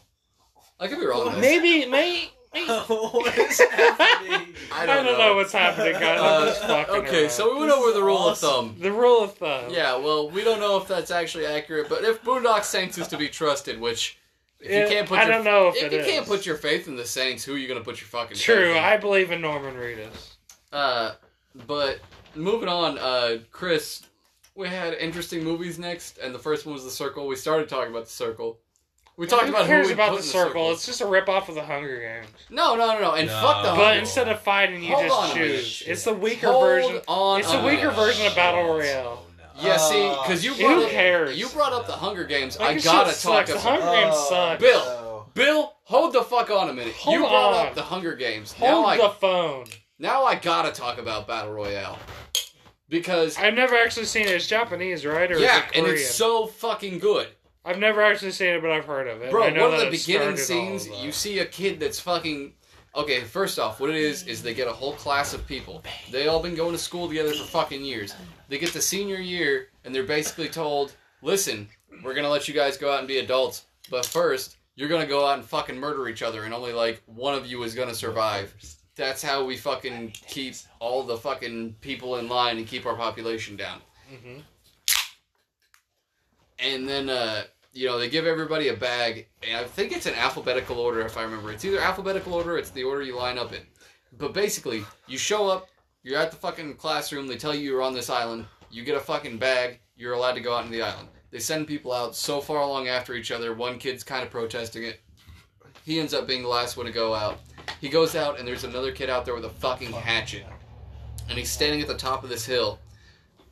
[0.79, 1.39] I could be wrong.
[1.39, 2.31] Maybe, maybe.
[2.53, 2.67] Maybe.
[2.87, 4.55] what is happening?
[4.71, 5.27] I I don't don't, know.
[5.29, 5.35] know.
[5.35, 6.19] what's happening, guys.
[6.19, 7.31] I'm Uh, just fucking okay, around.
[7.31, 8.49] so we went over the rule Awesome.
[8.49, 8.75] of thumb.
[8.79, 9.71] the rule of thumb.
[9.71, 13.17] Yeah, well, we don't know if that's actually accurate, but if Boondock Saints is to
[13.17, 14.17] be trusted, which
[14.59, 16.07] if Yeah, you can't put I your, don't know if, if it you is.
[16.07, 18.73] can't put your faith in the Saints, who are you gonna put your fucking True,
[18.73, 18.83] faith in?
[18.83, 20.33] I believe in Norman Reedus.
[20.71, 21.13] Uh,
[21.67, 21.99] but
[22.35, 24.03] moving on, uh, Chris,
[24.55, 27.25] we had interesting movies next, and the first one was The Circle.
[27.27, 28.59] We started talking about The Circle.
[29.21, 30.71] We talked Who about cares who we about put the in circle?
[30.71, 32.27] It's just a rip off of the Hunger Games.
[32.49, 33.33] No, no, no, no, and No.
[33.39, 33.75] fuck the Oh.
[33.75, 35.57] But Hunger instead of fighting, you Hold just on a minute.
[35.59, 35.83] choose.
[35.85, 37.01] It's the weaker Hold version.
[37.07, 37.95] on It's a a weaker minute.
[37.97, 39.23] version of Battle Royale.
[39.59, 41.37] Yeah, see, uh, Oh, because you Who brought up, cares?
[41.37, 42.57] you brought up the Hunger Games.
[42.59, 43.61] Like, I this gotta shit talk sucks.
[43.63, 44.59] The about Hunger Games oh, suck.
[44.59, 45.29] Bill.
[45.35, 45.73] Bill.
[45.83, 46.95] Hold the fuck on a minute.
[46.95, 47.67] Hold you brought on.
[47.67, 48.53] up the Hunger Games.
[48.53, 49.65] Hold now I the phone.
[49.99, 51.99] now I gotta talk about Battle Royale
[52.89, 54.31] because I've never actually seen it.
[54.31, 55.31] It's Japanese, right?
[55.31, 57.27] Or yeah, is it and it's so fucking good.
[57.63, 59.31] I've never actually seen it, but I've heard of it.
[59.31, 62.53] Bro, I one of the beginning scenes, you see a kid that's fucking.
[62.93, 65.81] Okay, first off, what it is is they get a whole class of people.
[66.11, 68.13] They all been going to school together for fucking years.
[68.49, 71.69] They get to senior year and they're basically told, "Listen,
[72.03, 75.25] we're gonna let you guys go out and be adults, but first you're gonna go
[75.25, 78.53] out and fucking murder each other, and only like one of you is gonna survive."
[78.97, 83.55] That's how we fucking keep all the fucking people in line and keep our population
[83.55, 83.81] down.
[84.11, 84.43] Mhm.
[86.61, 87.43] And then uh,
[87.73, 91.17] you know they give everybody a bag, and I think it's in alphabetical order if
[91.17, 91.51] I remember.
[91.51, 93.61] It's either alphabetical order, or it's the order you line up in.
[94.17, 95.69] But basically, you show up,
[96.03, 97.27] you're at the fucking classroom.
[97.27, 98.45] They tell you you're on this island.
[98.69, 99.79] You get a fucking bag.
[99.95, 101.09] You're allowed to go out into the island.
[101.31, 103.53] They send people out so far along after each other.
[103.53, 104.99] One kid's kind of protesting it.
[105.85, 107.39] He ends up being the last one to go out.
[107.79, 110.45] He goes out, and there's another kid out there with a fucking hatchet,
[111.29, 112.79] and he's standing at the top of this hill,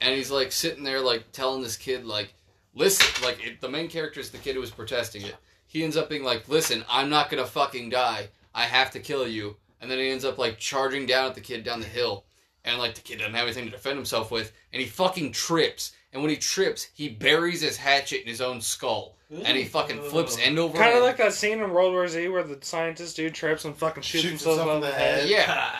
[0.01, 2.33] and he's like sitting there, like telling this kid, like,
[2.79, 5.35] listen, like it, the main character is the kid who was protesting it.
[5.67, 8.29] He ends up being like, listen, I'm not gonna fucking die.
[8.55, 9.57] I have to kill you.
[9.81, 12.25] And then he ends up like charging down at the kid down the hill,
[12.65, 15.91] and like the kid doesn't have anything to defend himself with, and he fucking trips.
[16.11, 20.01] And when he trips, he buries his hatchet in his own skull, and he fucking
[20.01, 21.05] flips end over Kind of end.
[21.05, 24.23] like that scene in World War Z where the scientist dude trips and fucking shoots,
[24.23, 25.19] Shoots himself himself on in the the head.
[25.21, 25.29] head.
[25.29, 25.75] yeah.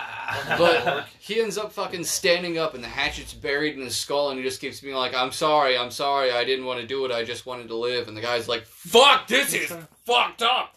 [0.57, 4.39] But he ends up fucking standing up, and the hatchet's buried in his skull, and
[4.39, 7.11] he just keeps being like, "I'm sorry, I'm sorry, I didn't want to do it.
[7.11, 9.71] I just wanted to live." And the guy's like, "Fuck, this is
[10.05, 10.75] fucked up."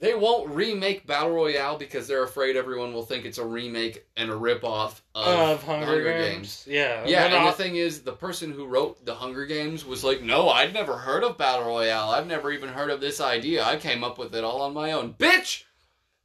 [0.00, 4.30] They won't remake Battle Royale because they're afraid everyone will think it's a remake and
[4.30, 6.64] a ripoff of, Of Hunger, Games.
[6.68, 7.04] Yeah.
[7.04, 10.22] Yeah, Then and the thing is, the person who wrote the Hunger Games was like,
[10.22, 12.10] "No, I'd never heard of Battle Royale.
[12.10, 13.64] I've never even heard of this idea.
[13.64, 15.64] I came up with it all on my own." Bitch,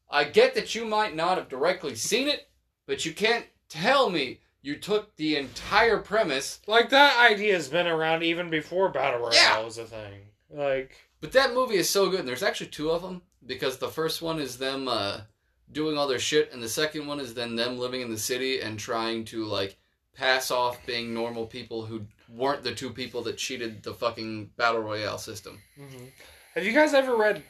[0.07, 2.47] I get that you might not have directly seen it,
[2.85, 6.59] but you can't tell me you took the entire premise.
[6.67, 9.59] Like that idea has been around even before Battle Royale Yeah.
[9.63, 10.21] was a thing.
[10.49, 12.19] Like But that movie is so good.
[12.21, 15.21] And there's actually two of them because the first one is them uh,
[15.71, 18.61] doing all their shit, and the second one is then them living in the city
[18.61, 19.77] and trying to like
[20.15, 24.79] pass off being normal people who weren't the two people that cheated the fucking battle
[24.81, 25.59] royale system.
[25.77, 26.09] mhm.
[26.55, 27.43] Have you guys ever read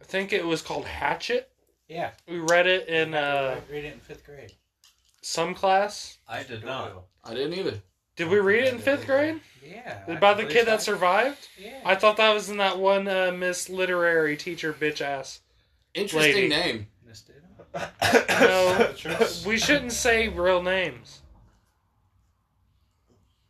[0.00, 1.50] I think it was called Hatchet?
[1.88, 2.10] Yeah.
[2.28, 4.52] We read it in uh read it in fifth grade.
[5.22, 6.18] some class.
[6.28, 7.04] I did not.
[7.24, 7.80] I didn't either.
[8.16, 9.40] Did we read it in fifth grade?
[9.66, 10.02] Yeah.
[10.06, 10.92] I About the kid that so.
[10.92, 11.48] survived?
[11.58, 11.80] Yeah.
[11.84, 15.40] I thought that was in that one uh, Miss Literary teacher bitch ass.
[15.94, 16.48] Interesting Lady.
[16.48, 16.86] name.
[17.06, 17.42] missed it.
[18.40, 18.94] No,
[19.46, 21.22] we shouldn't say real names.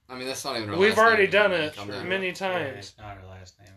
[0.09, 0.69] I mean, that's not even.
[0.71, 1.33] Her We've last already name.
[1.33, 2.09] done it Calm down.
[2.09, 3.69] many Yeah, times, it's not her last name.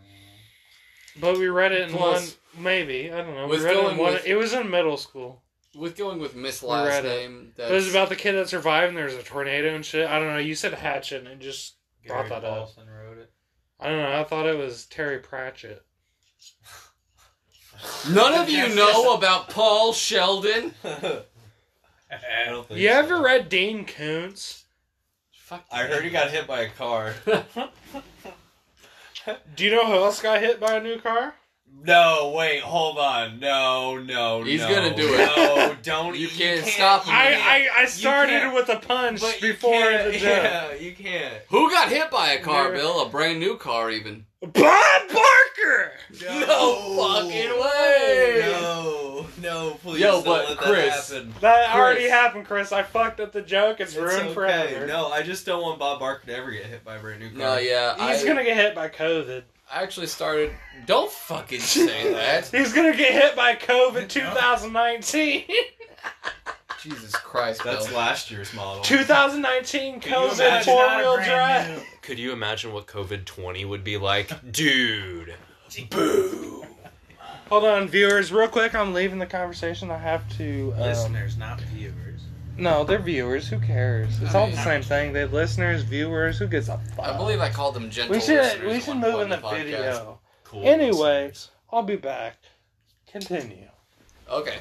[1.19, 2.31] but we read it in Plus, one.
[2.57, 3.45] Maybe I don't know.
[3.45, 3.97] We with read it one.
[3.97, 5.43] with- It was in middle school.
[5.75, 7.09] With going with Miss We last read it.
[7.09, 9.85] name, that's It was about the kid that survived, and there was a tornado and
[9.85, 10.07] shit.
[10.09, 10.39] I don't know.
[10.39, 11.75] You said Hatchet, and it just
[12.07, 12.69] Brought Gary that up.
[12.69, 13.31] Paulsen wrote it.
[13.79, 14.19] I don't know.
[14.19, 15.83] I thought it was Terry Pratchett.
[18.09, 20.73] None of you know about Paul Sheldon.
[20.83, 21.21] I
[22.45, 22.95] don't think You so.
[22.95, 24.63] ever read Dean Koontz?
[25.31, 25.63] Fuck.
[25.71, 27.13] I heard he got hit by a car.
[29.55, 31.35] Do you know who else got hit by a new car?
[31.83, 33.39] No, wait, hold on.
[33.39, 34.43] No, no, no.
[34.43, 34.69] He's no.
[34.69, 35.37] gonna do it.
[35.37, 36.17] No, don't.
[36.17, 37.13] You can't stop him.
[37.13, 37.33] I,
[37.77, 40.21] I, I started with a punch But before the joke.
[40.21, 41.35] Yeah, you can't.
[41.49, 43.03] Who got hit by a car, There- Bill?
[43.05, 44.25] A brand new car, even.
[44.41, 45.91] Bob Barker!
[46.21, 48.41] No fucking way.
[48.51, 51.33] No, no, please Yo, don't but let Chris- that happen.
[51.41, 51.75] That Chris.
[51.81, 52.71] already happened, Chris.
[52.71, 53.79] I fucked up the joke.
[53.79, 54.33] It's, It's ruined okay.
[54.33, 54.85] forever.
[54.87, 57.29] No, I just don't want Bob Barker to ever get hit by a brand new
[57.29, 57.37] car.
[57.39, 57.93] No, yeah.
[58.11, 59.43] He's I, gonna get hit by COVID.
[59.73, 60.51] I actually started.
[60.85, 62.47] Don't fucking say that.
[62.47, 65.43] He's gonna get hit by COVID 2019.
[66.81, 67.97] Jesus Christ, That's Bill.
[67.97, 68.81] last year's model.
[68.83, 71.83] 2019 COVID imagine four Not wheel drive.
[72.01, 74.51] Could you imagine what COVID 20 would be like?
[74.51, 75.33] Dude.
[77.49, 78.73] Hold on, viewers, real quick.
[78.75, 79.89] I'm leaving the conversation.
[79.91, 80.73] I have to.
[80.75, 82.06] Um, Listeners, not viewers.
[82.57, 83.47] No, they're viewers.
[83.47, 84.21] Who cares?
[84.21, 85.13] It's I all mean- the same thing.
[85.13, 86.37] They have listeners, viewers.
[86.39, 87.05] Who gives a fuck?
[87.05, 89.63] I believe I called them gentle we should we should move in the podcast.
[89.63, 90.19] video.
[90.43, 90.65] Cool.
[90.65, 91.33] Anyway.
[91.71, 92.37] I'll be back.
[93.11, 93.67] Continue.
[94.29, 94.57] Okay.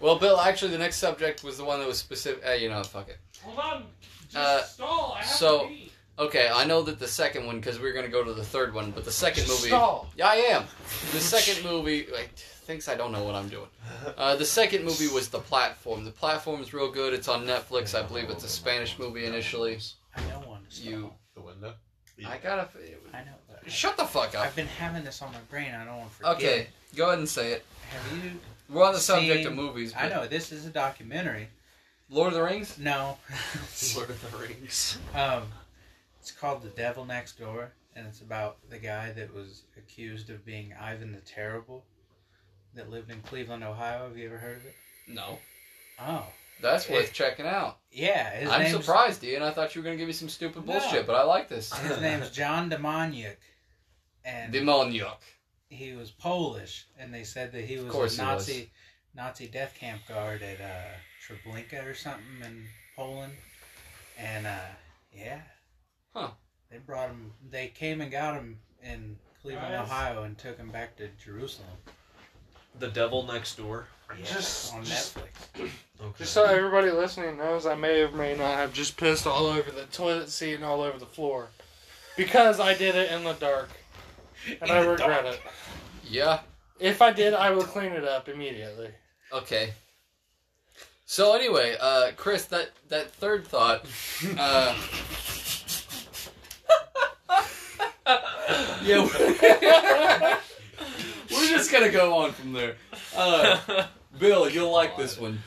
[0.00, 2.44] Well, Bill, actually, the next subject was the one that was specific.
[2.46, 3.18] Uh, you know, fuck it.
[3.42, 3.84] Hold on.
[4.24, 5.12] Just Uh, stall.
[5.16, 5.74] I have so- to
[6.18, 8.44] Okay, I know that the second one, because we are going to go to the
[8.44, 9.68] third one, but the second movie.
[9.68, 10.10] Stall.
[10.14, 10.64] Yeah, I am.
[11.10, 12.30] The second movie like,
[12.62, 13.66] thinks I don't know what I'm doing.
[14.16, 16.04] Uh, the second movie was The Platform.
[16.04, 17.12] The Platform is real good.
[17.12, 17.98] It's on Netflix.
[17.98, 19.78] I believe it's a Spanish movie initially.
[20.16, 20.64] I know one.
[20.70, 21.74] to You- The window.
[22.26, 22.68] I gotta.
[23.12, 23.32] I know.
[23.48, 24.44] but Shut the fuck up.
[24.46, 25.74] I've been having this on my brain.
[25.74, 26.36] I don't want to forget.
[26.36, 27.64] Okay, go ahead and say it.
[27.90, 28.30] Have you?
[28.68, 29.92] We're on the subject of movies.
[29.98, 31.48] I know this is a documentary.
[32.10, 32.78] Lord of the Rings.
[32.78, 33.18] No.
[33.96, 34.98] Lord of the Rings.
[35.14, 35.44] um,
[36.20, 40.44] it's called The Devil Next Door, and it's about the guy that was accused of
[40.44, 41.84] being Ivan the Terrible,
[42.74, 44.08] that lived in Cleveland, Ohio.
[44.08, 44.74] Have you ever heard of it?
[45.08, 45.38] No,
[46.00, 46.26] Oh,
[46.60, 47.78] that's worth It- checking out.
[47.90, 48.30] yeah.
[48.30, 49.42] His I'm name's, surprised, Ian.
[49.42, 50.72] I thought you were gonna give me some stupid No.
[50.80, 51.72] bullshit, but I like this.
[51.72, 53.36] His name's John Demjanjuk,
[54.24, 55.20] and Demoniac.
[55.68, 58.48] he was Polish, and they said that he was course a he was.
[58.48, 58.70] Nazi
[59.14, 60.94] Nazi death camp guard at uh,
[61.26, 63.34] Treblinka or something in Poland,
[64.18, 64.58] and uh,
[65.12, 65.42] yeah,
[66.14, 66.30] Huh.
[66.70, 67.32] They brought him.
[67.50, 69.86] They came and got him in Cleveland, Nice.
[69.88, 71.68] Ohio, and took him back to Jerusalem.
[72.78, 73.86] The Devil Next Door.
[74.18, 75.70] Yeah, Just- on just- Netflix.
[76.00, 76.14] Okay.
[76.18, 79.70] Just so everybody listening knows, I may or may not have just pissed all over
[79.70, 81.48] the toilet seat and all over the floor.
[82.16, 83.68] Because I did it in the dark.
[84.60, 85.26] And In I regret dark.
[85.36, 85.40] it.
[86.04, 86.40] Yeah.
[86.80, 88.88] If I did, I will clean it up immediately.
[89.32, 89.74] Okay.
[91.06, 93.86] So anyway, uh, Chris, that that third thought.
[94.36, 94.74] Uh,
[98.82, 100.38] yeah, we're, we're
[101.52, 102.76] just gonna go on from there.
[103.16, 103.86] Uh,
[104.18, 105.40] Bill, you'll like this one.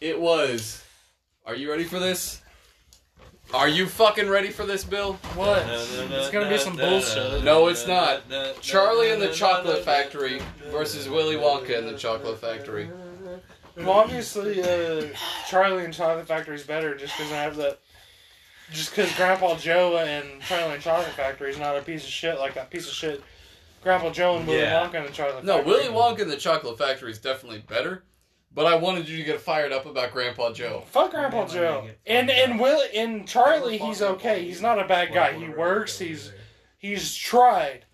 [0.00, 0.84] It was.
[1.44, 2.42] Are you ready for this?
[3.54, 5.14] Are you fucking ready for this, Bill?
[5.34, 5.64] What?
[5.68, 7.44] It's gonna be some bullshit.
[7.44, 8.22] No, it's not.
[8.60, 12.90] Charlie and the Chocolate Factory versus Willy Wonka and the Chocolate Factory.
[13.76, 15.06] Well, obviously, uh,
[15.48, 17.78] Charlie and Chocolate Factory is better just because I have that.
[18.72, 22.38] Just because Grandpa Joe and Charlie and Chocolate Factory is not a piece of shit
[22.38, 23.22] like that piece of shit.
[23.86, 24.84] Grandpa Joe and Willy Yeah.
[24.84, 25.72] Wonka and the Chocolate No, Factory.
[25.72, 28.02] Willy Wonka and the Chocolate Factory is definitely better,
[28.52, 30.82] but I wanted you to get fired up about Grandpa Joe.
[30.88, 31.82] Fuck Grandpa Maybe Joe.
[31.84, 34.44] make And and Will and Charlie, he's okay.
[34.44, 35.34] He's not a bad guy.
[35.34, 36.00] He works.
[36.00, 36.32] He's
[36.76, 37.84] he's tried.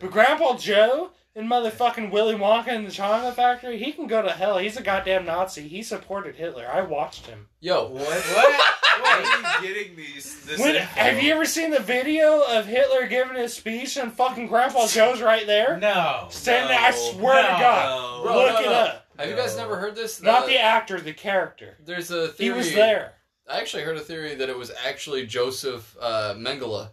[0.00, 4.30] But Grandpa Joe and motherfucking Willy Wonka and the Chocolate Factory, he can go to
[4.30, 4.58] hell.
[4.58, 5.68] He's a goddamn Nazi.
[5.68, 6.68] He supported Hitler.
[6.72, 7.46] I watched him.
[7.60, 8.02] Yo, What?
[8.02, 8.74] What?
[9.00, 10.44] Where are you getting these?
[10.44, 10.84] This When, info?
[10.86, 15.22] have you ever seen the video of Hitler giving his speech and fucking Grandpa Joe's
[15.22, 15.78] right there?
[15.78, 16.26] No.
[16.30, 17.58] Standing there, I swear to No.
[17.58, 18.22] God.
[18.24, 18.72] Bro, Look no, it no.
[18.72, 19.06] up.
[19.16, 19.62] have you guys No.
[19.62, 20.20] never heard this?
[20.20, 21.76] Not the actor, the character.
[21.84, 22.58] There's a He theory.
[22.58, 23.14] was there.
[23.48, 26.90] I actually heard a theory that it was actually Joseph uh, Mengele.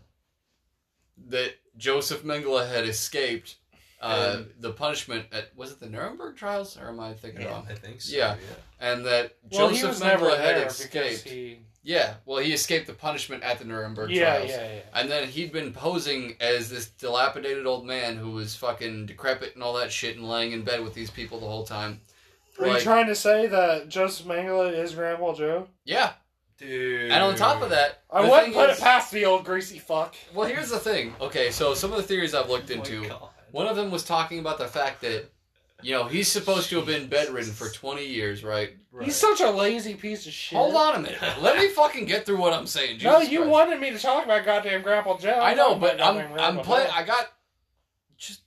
[1.29, 3.55] That Joseph Mengele had escaped
[4.05, 7.49] uh, And- the punishment at was it the Nuremberg trials or am I thinking Yeah.
[7.49, 7.67] wrong?
[7.69, 8.15] I think so.
[8.15, 8.35] Yeah.
[8.35, 8.55] yeah.
[8.79, 11.23] And that Well, he Joseph was never Mengele had escaped.
[11.23, 14.49] he Yeah, well, he escaped the punishment at the Nuremberg Yeah, trials.
[14.49, 14.79] yeah, yeah.
[14.93, 19.63] And then he'd been posing as this dilapidated old man who was fucking decrepit and
[19.63, 22.01] all that shit and laying in bed with these people the whole time.
[22.59, 25.67] Are you trying to say that Joseph Mengele is Grandpa Joe?
[25.83, 26.13] Yeah.
[26.57, 27.11] Dude.
[27.11, 29.77] And on top of that, I the wouldn't put is- it past the old greasy
[29.77, 30.15] fuck.
[30.33, 31.13] Well, here's the thing.
[31.19, 33.07] Okay, so some of the theories I've looked Oh into.
[33.09, 33.29] God.
[33.55, 35.31] One of them was talking about the fact that,
[35.81, 38.75] you know, he's supposed to have been bedridden for 20 years, right?
[38.91, 39.05] Right.
[39.05, 40.57] He's such a lazy piece of shit.
[40.57, 41.21] Hold on a minute.
[41.39, 42.99] Let me fucking get through what I'm saying.
[43.01, 43.51] no, you Christ.
[43.51, 45.39] wanted me to talk about goddamn Grandpa Joe.
[45.41, 46.89] I know, but I'm I'm playing.
[46.93, 47.31] I got
[48.17, 48.41] just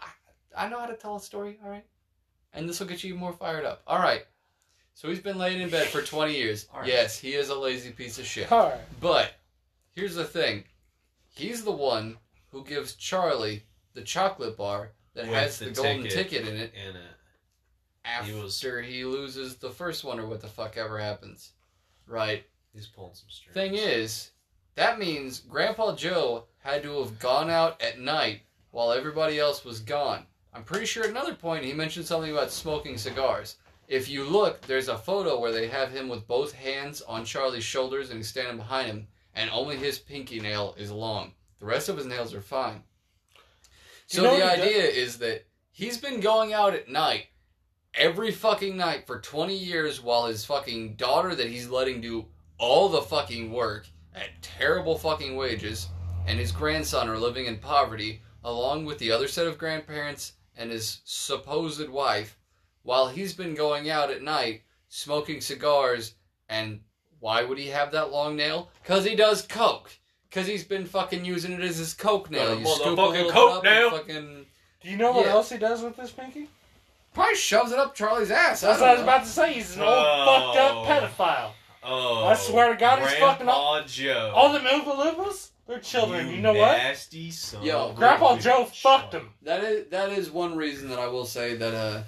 [0.00, 1.58] I, I know how to tell a story.
[1.64, 1.84] All right,
[2.52, 3.82] and this will get you more fired up.
[3.88, 4.24] All right.
[4.94, 6.68] So he's been laying in bed for 20 years.
[6.72, 6.88] All right.
[6.88, 8.52] Yes, he is a lazy piece of shit.
[8.52, 8.80] All right.
[9.00, 9.32] But
[9.90, 10.62] here's the thing.
[11.34, 12.18] He's the one
[12.52, 13.64] who gives Charlie
[13.94, 16.12] the chocolate bar that With has the the, golden ticket.
[16.30, 17.02] ticket in it In it.
[18.04, 21.52] after He was- he loses the first one or what the fuck ever happens.
[22.06, 22.44] Right?
[22.72, 23.54] He's pulling some strings.
[23.54, 24.30] Thing is,
[24.74, 29.80] that means Grandpa Joe had to have gone out at night while everybody else was
[29.80, 30.26] gone.
[30.54, 33.56] I'm pretty sure at another point he mentioned something about smoking cigars.
[33.88, 37.64] If you look, there's a photo where they have him with both hands on Charlie's
[37.64, 41.34] shoulders and he's standing behind him, and only his pinky nail is long.
[41.58, 42.82] The rest of his nails are fine.
[44.12, 47.28] So the idea is that he's been going out at night
[47.94, 52.26] every fucking night for 20 years while his fucking daughter that he's letting do
[52.58, 55.88] all the fucking work at terrible fucking wages
[56.26, 60.70] and his grandson are living in poverty along with the other set of grandparents and
[60.70, 62.36] his supposed wife
[62.82, 66.16] while he's been going out at night smoking cigars
[66.50, 66.80] and
[67.18, 68.70] why would he have that long nail?
[68.84, 69.90] Cuz he does coke.
[70.32, 72.48] Cuz he's been fucking using it as his coke nail.
[72.48, 73.90] Got a You scoop a motherfucking little bit coke up and nail.
[73.90, 74.46] Fucking
[74.82, 75.32] Do you know what Yeah.
[75.32, 76.48] else he does with this pinky?
[77.14, 78.62] probably shoves it up Charlie's ass.
[78.62, 79.52] That's what I was about to say.
[79.52, 80.52] He's an old Oh.
[80.54, 81.50] fucked up pedophile.
[81.84, 82.24] Oh.
[82.26, 84.32] I swear to God, he's fucking Grandpa Joe.
[84.34, 86.30] All them Oompa Loompas, they're children.
[86.30, 86.78] You, know what?
[86.78, 87.62] Nasty son.
[87.62, 88.42] Yo, of a Grandpa bitch.
[88.42, 89.30] Joe fucked him.
[89.42, 92.02] That is that is one reason that I will say that uh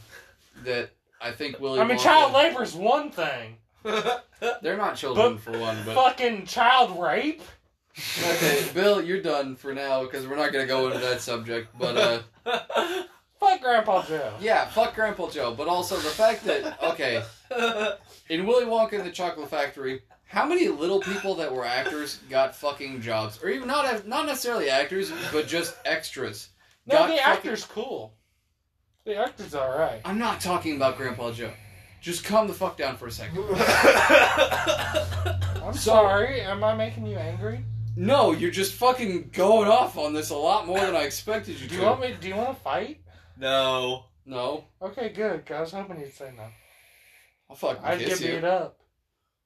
[0.64, 1.80] that I think Willy.
[1.80, 3.58] I mean, Wonka- child labor's one thing.
[4.62, 7.42] They're not children for one, but Fucking child rape?
[7.96, 11.68] Okay, Bill, you're done for now because we're not gonna go into that subject.
[11.78, 12.22] But uh,
[13.40, 14.33] Fuck Grandpa Joe.
[14.40, 15.54] yeah, fuck Grandpa Joe.
[15.54, 17.22] But also the fact that okay,
[18.30, 22.54] in Willy Wonka and the Chocolate Factory, how many little people that were actors got
[22.57, 26.48] fucking jobs, or even not not necessarily actors, but just extras?
[26.87, 28.14] No, the fucking- actor's cool.
[29.04, 30.00] The actor's alright.
[30.07, 31.52] I'm not talking about Grandpa Joe.
[32.00, 33.44] Just calm the fuck down for a second.
[35.62, 36.40] I'm sorry.
[36.40, 37.64] Am I making you angry?
[37.96, 41.68] No, you're just fucking going off on this a lot more than I expected you
[41.68, 41.68] to.
[41.68, 41.80] Do to.
[41.83, 42.16] you want me?
[42.20, 43.00] Do you want to fight?
[43.38, 44.07] no.
[44.26, 45.44] No, Okay, good.
[45.44, 46.44] 'cause I was hoping you'd say no.
[47.50, 48.35] I'll fucking I'd kiss get you.
[48.37, 48.80] beat up.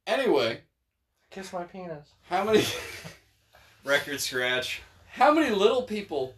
[0.07, 0.61] Anyway,
[1.33, 2.07] Kiss my penis.
[2.29, 2.65] how many
[3.85, 4.83] Record scratch.
[5.11, 6.33] how many little people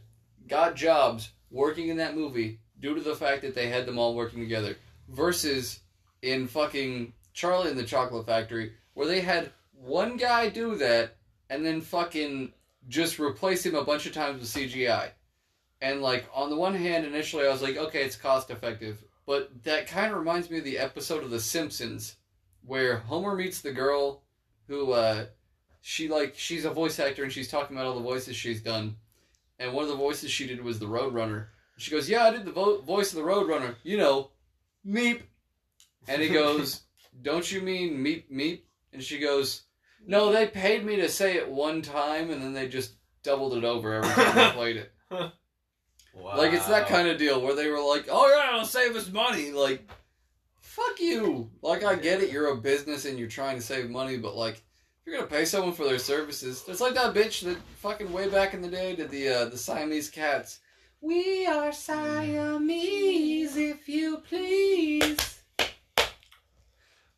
[0.49, 4.14] got jobs working in that movie due to the fact that they had them all
[4.14, 4.75] working together
[5.09, 5.81] versus
[6.23, 11.16] in fucking Charlie and the Chocolate Factory where they had one guy do that
[11.51, 12.53] and then fucking
[12.89, 15.11] just replace him a bunch of times with CGI.
[15.83, 19.51] And like on the one hand initially I was like okay it's cost effective, but
[19.65, 22.17] that kind of reminds me of the episode of The Simpsons
[22.65, 24.23] where Homer meets the girl
[24.69, 25.27] who uh
[25.83, 28.97] she like she's a voice actor and she's talking about all the voices she's done
[29.59, 31.47] and one of the voices she did was the Roadrunner.
[31.77, 33.77] She goes, "Yeah, I did the vo- voice of the Roadrunner.
[33.83, 34.31] You know,
[34.87, 35.21] meep."
[36.09, 36.83] And he goes,
[37.23, 39.63] "Don't you mean meep meep?" And she goes,
[40.07, 43.65] "No, they paid me to say it one time, and then they just doubled it
[43.65, 44.93] over every time I played it.
[46.13, 46.37] Wow.
[46.37, 49.11] Like it's that kind of deal where they were like, "Oh yeah, it'll save us
[49.11, 49.89] money." Like,
[50.61, 51.51] fuck you.
[51.63, 54.57] Like I get it, you're a business and you're trying to save money, but like.
[55.01, 58.29] If you're gonna pay someone for their services, it's like that bitch that fucking way
[58.29, 60.61] back in the day did the uh, the Siamese cats.
[61.01, 65.39] We are Siamese, if you please.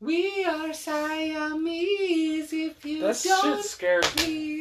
[0.02, 4.58] We are Siamese, if you That don't shit scared me.
[4.58, 4.60] please.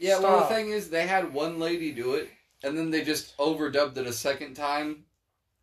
[0.00, 2.28] Yeah, well, the thing is, they had one lady do it,
[2.64, 5.04] and then they just overdubbed it a second time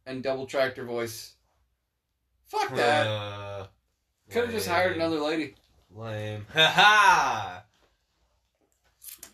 [0.05, 1.33] and double tracked her voice.
[2.45, 3.05] Fuck that.
[3.07, 3.67] Uh,
[4.29, 5.55] Could have just hired another lady.
[5.93, 6.45] Lame.
[6.53, 7.63] Ha ha!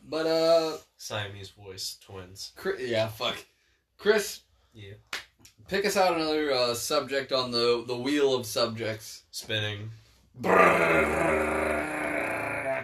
[0.03, 2.53] But, uh, Siamese voice twins.
[2.55, 3.37] Chris, yeah, fuck.
[3.99, 4.39] Chris,
[4.73, 4.93] Yeah.
[5.69, 9.23] Pick us out another uh, subject on the, the wheel of subjects.
[9.31, 9.89] Spinning.
[10.41, 10.49] Did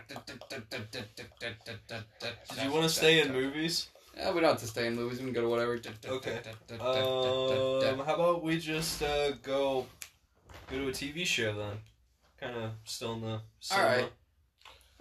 [0.07, 0.17] Did
[2.63, 3.89] you want to stay in movies?
[4.15, 5.19] Yeah, we don't have to stay in movies.
[5.19, 5.77] We can go to whatever.
[6.07, 6.39] Okay.
[6.79, 9.85] Um, how about we just uh, go
[10.71, 11.77] go to a TV show then?
[12.39, 13.87] Kind of still in the cinema.
[13.87, 14.11] Alright.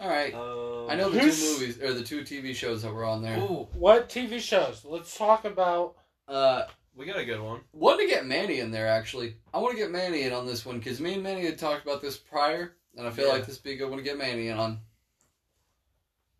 [0.00, 0.34] All right.
[0.34, 3.22] Um, I know the Who's- two movies or the two TV shows that were on
[3.22, 3.38] there.
[3.38, 4.84] Ooh, What TV shows?
[4.84, 5.94] Let's talk about.
[6.26, 6.62] Uh,
[6.96, 7.60] we got a good one.
[7.72, 9.36] want to get Manny in there actually.
[9.52, 11.82] I want to get Manny in on this one because me and Manny had talked
[11.84, 13.32] about this prior, and I feel Yeah.
[13.32, 14.80] like this would be a good one to get Manny in on.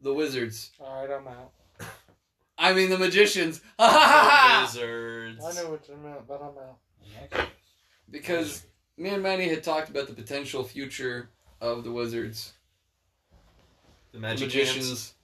[0.01, 0.71] The Wizards.
[0.81, 1.53] All right, I'm out.
[2.59, 3.61] I mean the Magicians.
[3.79, 5.45] Wizards.
[5.45, 7.49] I know what you meant, but I'm out.
[8.11, 8.64] because
[8.97, 12.53] me and Manny had talked about the potential future of the Wizards.
[14.12, 14.55] The The Magicians.
[14.55, 15.14] Magicians.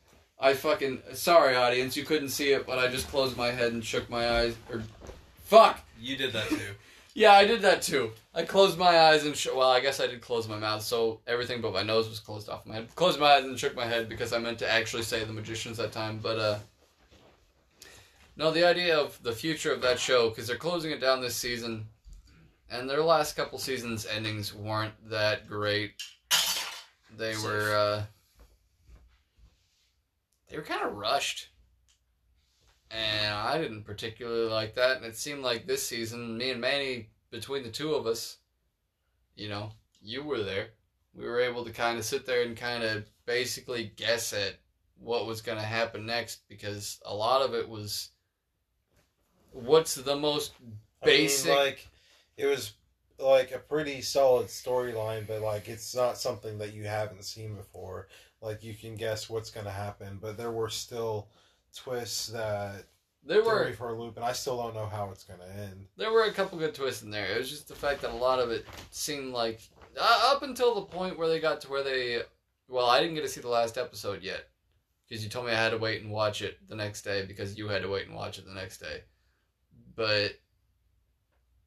[0.43, 3.85] I fucking sorry audience, you couldn't see it, but I just closed my head and
[3.85, 4.57] shook my eyes.
[4.73, 4.83] Or
[5.51, 5.81] fuck.
[6.01, 6.57] You did that too.
[7.13, 8.13] Yeah, I did that too.
[8.33, 11.19] I closed my eyes and sh- well, I guess I did close my mouth, so
[11.27, 12.95] everything but my nose was closed off my head.
[12.95, 15.77] Closed my eyes and shook my head because I meant to actually say the magicians
[15.79, 16.59] that time, but uh
[18.37, 21.35] no, the idea of the future of that show because they're closing it down this
[21.35, 21.85] season,
[22.71, 26.01] and their last couple seasons endings weren't that great.
[27.19, 28.03] They were uh
[30.49, 31.49] they were kind of rushed.
[32.91, 34.97] And I didn't particularly like that.
[34.97, 38.39] And it seemed like this season, me and Manny, between the two of us,
[39.37, 39.71] you know,
[40.03, 40.69] you were there.
[41.15, 44.57] We were able to kind of sit there and kind of basically guess at
[44.99, 48.11] what was going to happen next because a lot of it was
[49.53, 50.53] what's the most
[51.03, 51.51] basic.
[51.51, 51.89] I mean, like
[52.37, 52.73] it was
[53.19, 58.09] like a pretty solid storyline, but like it's not something that you haven't seen before.
[58.41, 61.29] Like you can guess what's going to happen, but there were still
[61.75, 62.85] twists that
[63.25, 65.61] there were me for a loop, and I still don't know how it's going to
[65.61, 65.87] end.
[65.97, 67.27] there were a couple good twists in there.
[67.27, 69.61] It was just the fact that a lot of it seemed like
[69.99, 72.23] uh, up until the point where they got to where they.
[72.69, 74.47] Well, I didn't get to see the last episode yet
[75.09, 77.59] because you told me I had to wait and watch it the next day because
[77.59, 79.03] you had to wait and watch it the next day.
[79.97, 80.39] But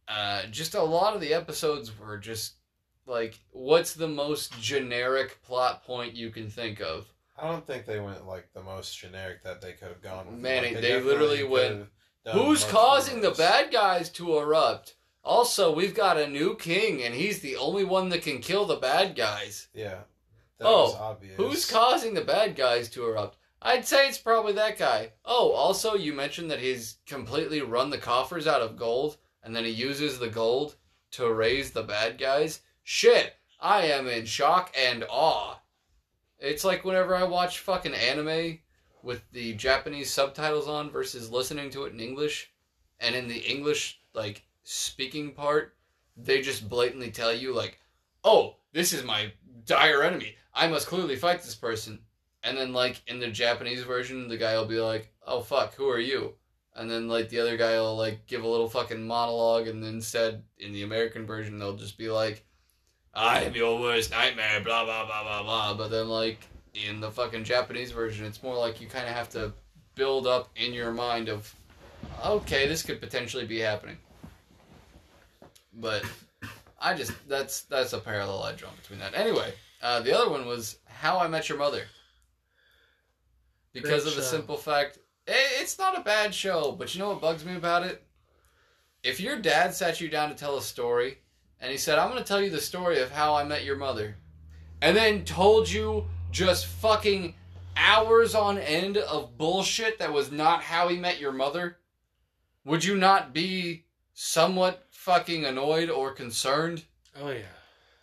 [0.07, 2.53] uh, just a lot of the episodes were just
[3.05, 7.12] like, what's the most generic plot point you can think of?
[7.37, 10.27] I don't think they went like the most generic that they could have gone.
[10.27, 10.39] With.
[10.39, 11.89] Manny, Like, they definitely literally went,
[12.31, 14.95] Who's causing the bad guys to erupt?
[15.23, 18.75] Also, we've got a new king, and he's the only one that can kill the
[18.75, 19.67] bad guys.
[19.73, 19.99] Yeah,
[20.57, 21.17] that Oh.
[21.37, 23.37] Who's causing the bad guys to erupt?
[23.61, 25.13] I'd say it's probably that guy.
[25.23, 29.63] Oh, also, you mentioned that he's completely run the coffers out of gold, and then
[29.63, 30.75] he uses the gold
[31.11, 32.59] to raise the bad guys.
[32.83, 35.59] Shit, I am in shock and awe.
[36.43, 38.59] It's like whenever I watch fucking anime
[39.01, 42.51] with the Japanese subtitles on versus listening to it in English,
[42.99, 45.77] and in the English, like, speaking part,
[46.17, 47.79] they just blatantly tell you, like,
[48.25, 49.31] oh, this is my
[49.63, 50.35] dire enemy.
[50.53, 51.99] I must clearly fight this person.
[52.43, 55.87] And then, like, in the Japanese version, the guy will be like, oh, fuck, who
[55.89, 56.33] are you?
[56.75, 59.93] And then, like, the other guy will, like, give a little fucking monologue, and then
[59.93, 62.45] instead, in the American version, they'll just be like,
[63.13, 65.73] I am your worst nightmare, blah, blah, blah, blah, blah.
[65.75, 66.39] But then, like,
[66.73, 69.53] in the fucking Japanese version, it's more like you kind of have to
[69.95, 71.53] build up in your mind of,
[72.25, 73.97] okay, this could potentially be happening.
[75.75, 76.03] But
[76.79, 79.15] I just that's that's a parallel I draw between that.
[79.15, 81.83] Anyway, uh, the other one was How I Met Your Mother.
[83.73, 84.27] Because Great of the show.
[84.27, 87.83] simple fact, eh, it's not a bad show, but you know what bugs me about
[87.83, 88.03] it?
[89.03, 91.17] If your dad sat you down to tell a story,
[91.63, 93.77] and he said, "I'm going to tell you the story of how I met your
[93.77, 94.17] mother,"
[94.81, 97.33] and then told you just fucking
[97.77, 101.77] hours on end of bullshit that was not how he met your mother,
[102.65, 106.83] would you not be somewhat fucking annoyed or concerned?
[107.19, 107.41] Oh yeah.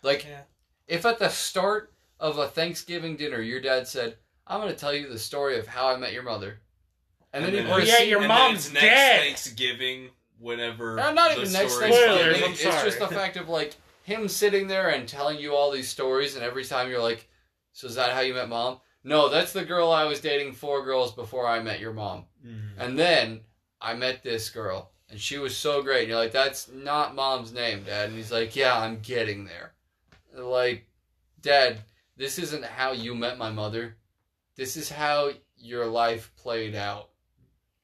[0.01, 0.41] Like, Yeah.
[0.87, 4.93] if at the start of a Thanksgiving dinner your dad said, "I'm going to tell
[4.93, 6.59] you the story of how I met your mother,"
[7.31, 9.21] and, then, he Oh, yeah, your and mom's it's next dead.
[9.21, 10.09] Thanksgiving,
[10.41, 10.99] whenever.
[10.99, 12.51] Uh, not the even next story's Spoilers, Thanksgiving.
[12.73, 16.35] It's just the fact of like him sitting there and telling you all these stories,
[16.35, 17.29] and every time you're like,
[17.71, 20.83] "So is that how you met mom?" No, that's the girl I was dating four
[20.83, 22.71] girls before I met your mom, Mhm.
[22.77, 23.41] and then
[23.79, 26.01] I met this girl, and she was so great.
[26.01, 29.73] And you're like, "That's not mom's name, dad," and he's like, "Yeah, I'm getting there."
[30.33, 30.87] Like,
[31.41, 31.79] dad,
[32.17, 33.97] this isn't how you met my mother.
[34.55, 37.09] This is how your life played out.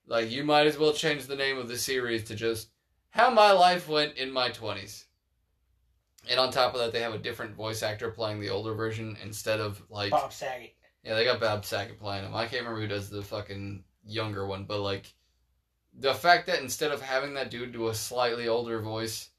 [0.07, 2.69] Like, you might as well change the name of the series to just
[3.09, 5.03] how my life went in my 20s.
[6.29, 9.17] And on top of that, they have a different voice actor playing the older version
[9.23, 10.75] instead of, like, Bob Saget.
[11.03, 12.35] yeah, they got Bob Saget playing him.
[12.35, 15.13] I can't remember who does the fucking younger one, but, like,
[15.99, 19.29] the fact that instead of having that dude do a slightly older voice,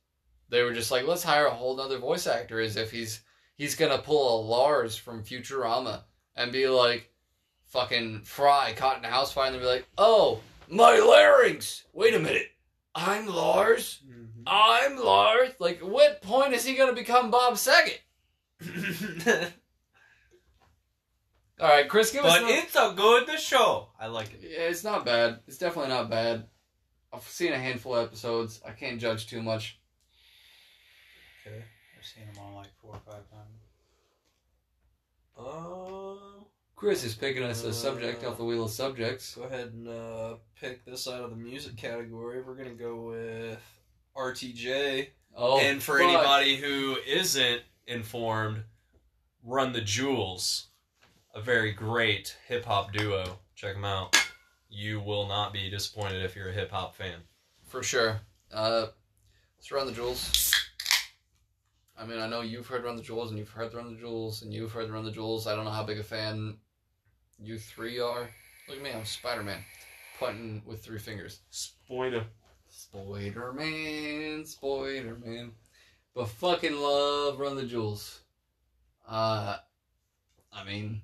[0.48, 3.20] they were just like, let's hire a whole nother voice actor as if he's
[3.56, 6.02] he's gonna pull a Lars from Futurama
[6.36, 7.12] and be like,
[7.66, 10.40] fucking Fry caught in a house fire and be like, oh,
[10.70, 11.84] my larynx!
[11.92, 12.48] Wait a minute.
[12.94, 14.02] I'm Lars?
[14.46, 15.50] I'm Lars?
[15.58, 18.00] Like, what point is he gonna become Bob Saget?
[21.60, 22.40] All right, Chris, give us.
[22.40, 23.88] But it's a good show.
[23.98, 24.40] I like it.
[24.42, 25.40] Yeah, it's not bad.
[25.48, 26.44] It's definitely not bad.
[27.12, 28.60] I've seen a handful of episodes.
[28.66, 29.80] I can't judge too much.
[31.46, 31.64] Okay.
[31.98, 33.58] I've seen them all like four or five times.
[35.36, 35.97] Um,
[36.78, 39.34] Chris is picking us a subject off the wheel of subjects.
[39.34, 42.40] go ahead and uh, pick this out of the music category.
[42.40, 43.58] We're gonna go with
[44.16, 45.08] RTJ.
[45.34, 46.08] Oh, and for fuck.
[46.08, 48.62] anybody who isn't informed,
[49.42, 50.68] Run the Jewels,
[51.34, 53.40] a very great hip hop duo.
[53.56, 54.16] Check them out.
[54.70, 57.22] You will not be disappointed if you're a hip hop fan.
[57.66, 58.20] for sure.
[58.54, 58.86] Uh,
[59.58, 60.54] let's run the jewels.
[61.98, 64.42] I mean, I know you've heard Run the Jewels, and you've heard Run the Jewels,
[64.42, 65.48] and you've heard Run the Jewels.
[65.48, 66.56] I don't know how big a fan
[67.40, 68.28] you three are.
[68.68, 69.64] Look at me, I'm Spider Man,
[70.18, 71.40] pointing with three fingers.
[71.50, 72.24] Spoiler.
[72.68, 75.52] Spider Man, Spider Man.
[76.14, 78.20] But fucking love Run the Jewels.
[79.08, 79.56] Uh,
[80.52, 81.00] I mean,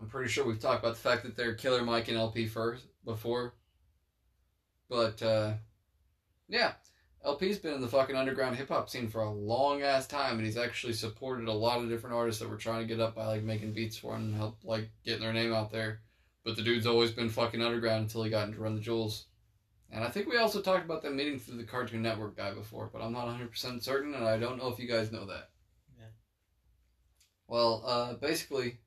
[0.00, 2.84] I'm pretty sure we've talked about the fact that they're Killer Mike and El-P first
[3.04, 3.54] before.
[4.88, 5.54] But uh,
[6.48, 6.72] yeah,
[7.26, 10.46] El-P's been in the fucking underground hip hop scene for a long ass time, and
[10.46, 13.26] he's actually supported a lot of different artists that were trying to get up by
[13.26, 16.02] like making beats for him and help like getting their name out there.
[16.44, 19.26] But the dude's always been fucking underground until he got into Run the Jewels.
[19.90, 22.88] And I think we also talked about them meeting through the Cartoon Network guy before,
[22.92, 25.50] but I'm not 100% certain, and I don't know if you guys know that.
[25.98, 26.06] Yeah.
[27.48, 28.78] Well, uh, basically,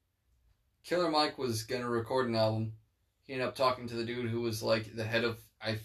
[0.85, 2.71] Killer Mike was going to record an album.
[3.25, 5.79] He ended up talking to the dude who was like the head of, I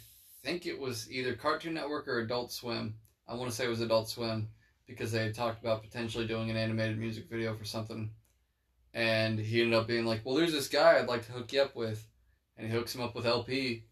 [0.44, 2.94] think it was either Cartoon Network or Adult Swim.
[3.26, 4.48] I want to say it was Adult Swim
[4.86, 8.10] because they had talked about potentially doing an animated music video for something.
[8.92, 11.62] And he ended up being like, well, there's this guy I'd like to hook you
[11.62, 12.06] up with.
[12.56, 13.84] And he hooks him up with El-P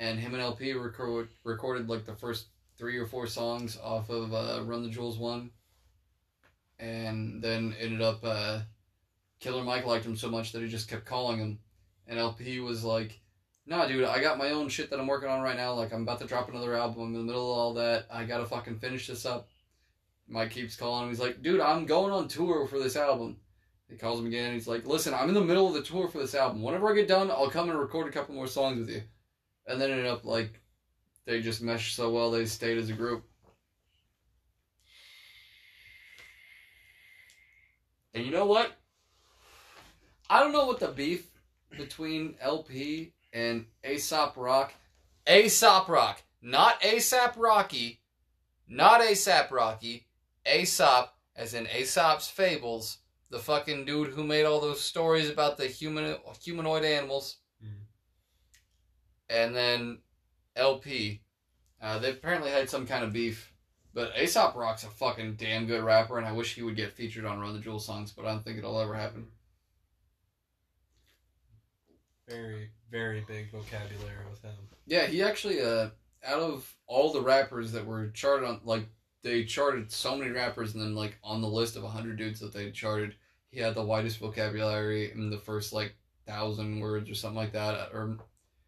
[0.00, 2.46] and him and El-P record, recorded like the first
[2.78, 5.50] three or four songs off of uh, Run the Jewels one,
[6.78, 8.60] and then ended up uh,
[9.38, 11.58] Killer Mike liked him so much that he just kept calling him,
[12.06, 13.20] and El-P was like,
[13.70, 15.72] "Nah, dude, I got my own shit that I'm working on right now.
[15.74, 17.02] Like I'm about to drop another album.
[17.02, 18.06] I'm in the middle of all that.
[18.10, 19.48] I gotta fucking finish this up."
[20.28, 21.08] Mike keeps calling.
[21.08, 23.40] He's like, "Dude, I'm going on tour for this album."
[23.88, 24.54] He calls him again.
[24.54, 26.62] He's like, "Listen, I'm in the middle of the tour for this album.
[26.62, 29.02] Whenever I get done, I'll come and record a couple more songs with you."
[29.66, 30.60] And then ended up like
[31.24, 33.24] they just meshed so well they stayed as a group.
[38.14, 38.72] And you know what?
[40.28, 41.30] I don't know what the beef
[41.70, 44.72] between El-P and Aesop Rock.
[45.28, 48.00] Aesop Rock, not ASAP Rocky,
[48.68, 50.06] not ASAP Rocky.
[50.46, 52.98] Aesop, as in Aesop's Fables,
[53.30, 57.36] the fucking dude who made all those stories about the human humanoid animals
[59.30, 59.98] and then
[60.56, 61.22] El-P.
[61.80, 63.54] Uh, they apparently had some kind of beef,
[63.94, 67.24] but Aesop Rock's a fucking damn good rapper, and I wish he would get featured
[67.24, 69.28] on Run the Jewel songs, but I don't think it'll ever happen.
[72.30, 74.54] Very, very big vocabulary with him.
[74.86, 75.90] Yeah, he actually, uh,
[76.24, 78.86] out of all the rappers that were charted on, like,
[79.22, 82.52] they charted so many rappers, and then, like, on the list of 100 dudes that
[82.52, 83.14] they charted,
[83.50, 85.94] he had the widest vocabulary in the first, like,
[86.26, 88.16] thousand words or something like that, or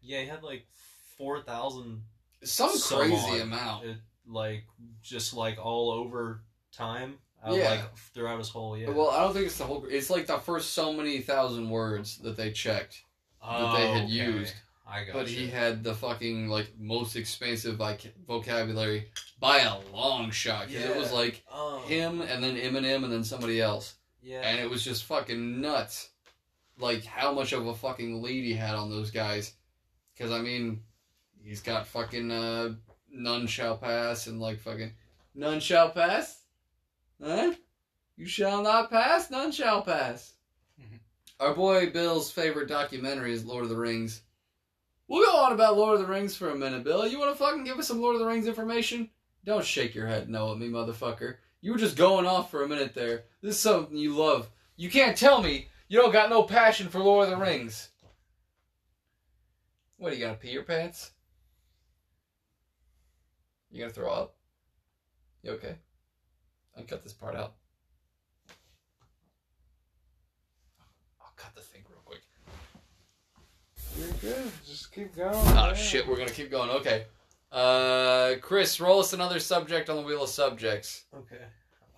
[0.01, 0.67] Yeah, he had like
[1.17, 2.03] four thousand.
[2.43, 3.85] some Some crazy amount.
[3.85, 3.97] It
[4.27, 4.65] like
[5.01, 6.41] just like all over
[6.71, 7.19] time.
[7.45, 7.69] Uh, Yeah.
[7.69, 8.89] Like throughout his whole yeah.
[8.89, 9.85] Well, I don't think it's the whole.
[9.89, 13.03] It's like the first so many thousand words that they checked,
[13.43, 14.11] that they had Okay.
[14.13, 14.53] used.
[14.87, 20.29] I got but he had the fucking like most expansive like vocabulary by a long
[20.31, 20.65] shot.
[20.67, 24.41] 'cause it was like um, him and then Eminem and then somebody else, Yeah.
[24.41, 26.09] and it was just fucking nuts.
[26.77, 29.53] Like how much of a fucking lead he had on those guys,
[30.13, 30.83] because I mean,
[31.43, 32.75] he's got fucking uh,
[33.09, 34.93] none shall pass and like fucking
[35.33, 36.41] none shall pass,
[37.23, 37.53] huh?
[38.15, 40.32] You shall not pass, none shall pass.
[41.39, 44.21] Our boy Bill's favorite documentary is Lord of the Rings.
[45.07, 47.07] We'll go on about Lord of the Rings for a minute, Bill.
[47.07, 49.09] You want to fucking give us some Lord of the Rings information?
[49.45, 51.35] Don't shake your head no at me, motherfucker.
[51.61, 53.25] You were just going off for a minute there.
[53.41, 54.49] This is something you love.
[54.75, 57.89] You can't tell me you don't got no passion for Lord of the Rings.
[59.97, 61.11] What, are you gonna pee your pants?
[63.71, 64.35] You gonna throw up?
[65.41, 65.75] You okay?
[66.77, 67.53] I'll cut this part out.
[71.21, 72.21] I'll cut the thing real quick.
[73.97, 74.51] You're good.
[74.65, 75.33] Just keep going.
[75.35, 75.75] Oh man.
[75.75, 76.69] shit, we're gonna keep going.
[76.71, 77.05] Okay.
[77.51, 81.03] Uh, Chris, roll us another subject on the wheel of subjects.
[81.15, 81.43] Okay.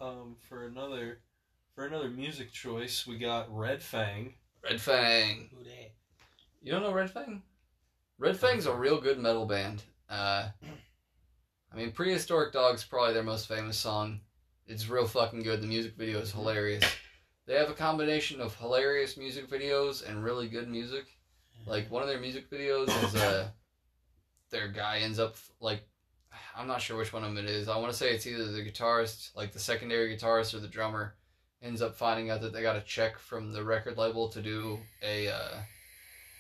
[0.02, 1.20] Um, for another,
[1.74, 4.34] for another music choice, we got Red Fang.
[4.64, 5.50] Red Fang.
[5.56, 5.94] Who dat?
[6.62, 7.42] You don't know Red Fang?
[8.18, 9.84] Red Fang's a real good metal band.
[10.10, 10.50] Uh,
[11.72, 14.20] I mean, Prehistoric Dog's probably their most famous song.
[14.68, 15.62] It's real fucking good.
[15.62, 16.84] The music video is hilarious.
[17.46, 21.15] they have a combination of hilarious music videos and really good music.
[21.66, 23.50] Like one of their music videos is uh
[24.52, 25.88] their guy ends up like
[26.56, 27.68] I'm not sure which one of them it is.
[27.68, 31.16] I want to say it's either the guitarist, like the secondary guitarist, or the drummer
[31.62, 34.80] ends up finding out that they got a check from the record label to do
[35.02, 35.58] a uh,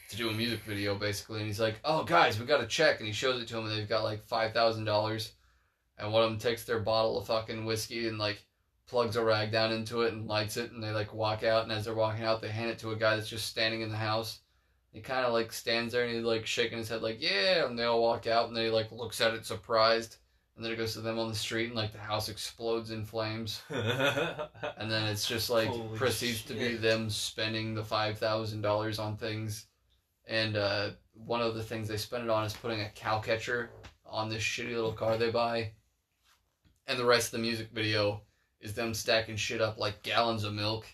[0.09, 2.99] to do a music video basically, and he's like, "Oh guys, we got a check,"
[2.99, 5.34] and he shows it to them, and they've got like five thousand dollars,
[5.97, 8.43] and one of them takes their bottle of fucking whiskey and like
[8.88, 11.72] plugs a rag down into it and lights it, and they like walk out, and
[11.72, 13.97] as they're walking out, they hand it to a guy that's just standing in the
[13.97, 14.39] house.
[14.95, 17.77] He kind of like stands there and he's like shaking his head like yeah, and
[17.77, 20.15] they all walk out and then he like looks at it surprised,
[20.55, 23.03] and then it goes to them on the street and like the house explodes in
[23.03, 28.61] flames, and then it's just like Holy proceeds to be them spending the five thousand
[28.61, 29.65] dollars on things,
[30.27, 33.71] and uh, one of the things they spend it on is putting a cow catcher
[34.05, 35.73] on this shitty little car they buy,
[36.87, 38.21] and the rest of the music video
[38.61, 40.87] is them stacking shit up like gallons of milk.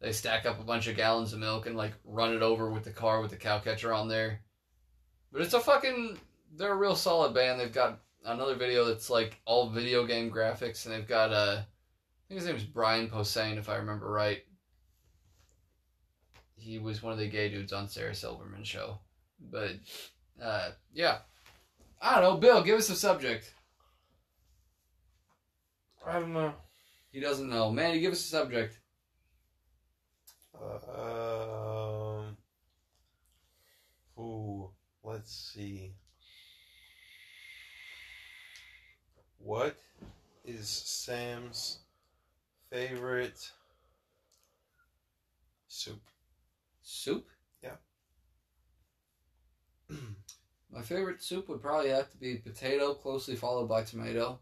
[0.00, 2.84] They stack up a bunch of gallons of milk and like run it over with
[2.84, 4.40] the car with the cow catcher on there.
[5.30, 6.18] But it's a fucking
[6.56, 7.60] they're a real solid band.
[7.60, 12.28] They've got another video that's like all video game graphics and they've got uh I
[12.28, 14.42] think his name is Brian Posehn if I remember right.
[16.56, 19.00] He was one of the gay dudes on Sarah Silverman's show.
[19.38, 19.72] But
[20.42, 21.18] uh yeah.
[22.00, 23.52] I don't know, Bill, give us a subject.
[26.06, 26.54] I don't know.
[27.12, 27.70] He doesn't know.
[27.70, 28.79] Manny, give us a subject.
[30.62, 32.36] Um.
[34.18, 34.70] Ooh,
[35.02, 35.94] let's see.
[39.38, 39.76] What
[40.44, 41.78] is Sam's
[42.70, 43.50] favorite
[45.68, 46.02] soup?
[46.82, 47.26] Soup?
[47.62, 47.76] Yeah.
[50.72, 54.38] My favorite soup would probably have to be potato, closely followed by tomato.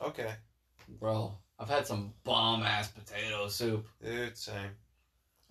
[0.00, 0.34] Okay,
[1.00, 3.86] Bro, I've had some bomb ass potato soup.
[4.04, 4.70] dude, same.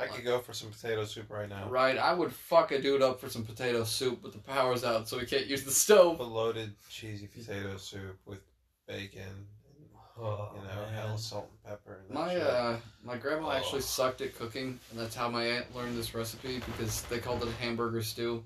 [0.02, 1.68] I could go for some potato soup right now.
[1.70, 5.08] Right, I would fuck a dude up for some potato soup, but the power's out,
[5.08, 6.20] so we can't use the stove.
[6.20, 8.42] A loaded cheesy potato soup with
[8.88, 9.88] bacon, and,
[10.18, 10.94] Oh, you know, man.
[10.94, 12.02] hell salt and pepper.
[12.06, 12.42] And My shit.
[12.42, 13.52] uh, my grandma Oh.
[13.52, 17.42] actually sucked at cooking, and that's how my aunt learned this recipe because they called
[17.44, 18.44] it a hamburger stew.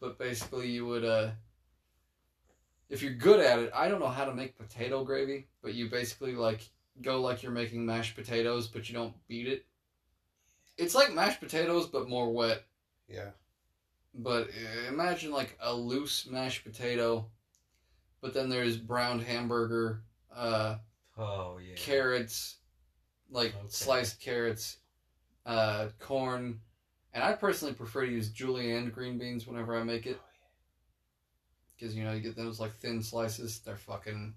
[0.00, 1.30] But basically, you would uh,
[2.90, 5.88] if you're good at it, I don't know how to make potato gravy, but you
[5.88, 6.68] basically like
[7.02, 9.64] go like you're making mashed potatoes, but you don't beat it.
[10.76, 12.64] It's like mashed potatoes, but more wet.
[13.08, 13.30] yeah.
[14.16, 17.26] But uh, imagine like a loose mashed potato,
[18.20, 20.02] but then there's browned hamburger,
[20.34, 20.76] uh,
[21.18, 21.74] Oh yeah.
[21.76, 22.56] carrots,
[23.30, 23.66] like Okay.
[23.68, 24.76] sliced carrots,
[25.46, 26.60] uh, corn,
[27.12, 30.20] and I personally prefer to use julienne green beans whenever I make it.
[31.76, 34.34] Because you know you get those like thin slices, they're fucking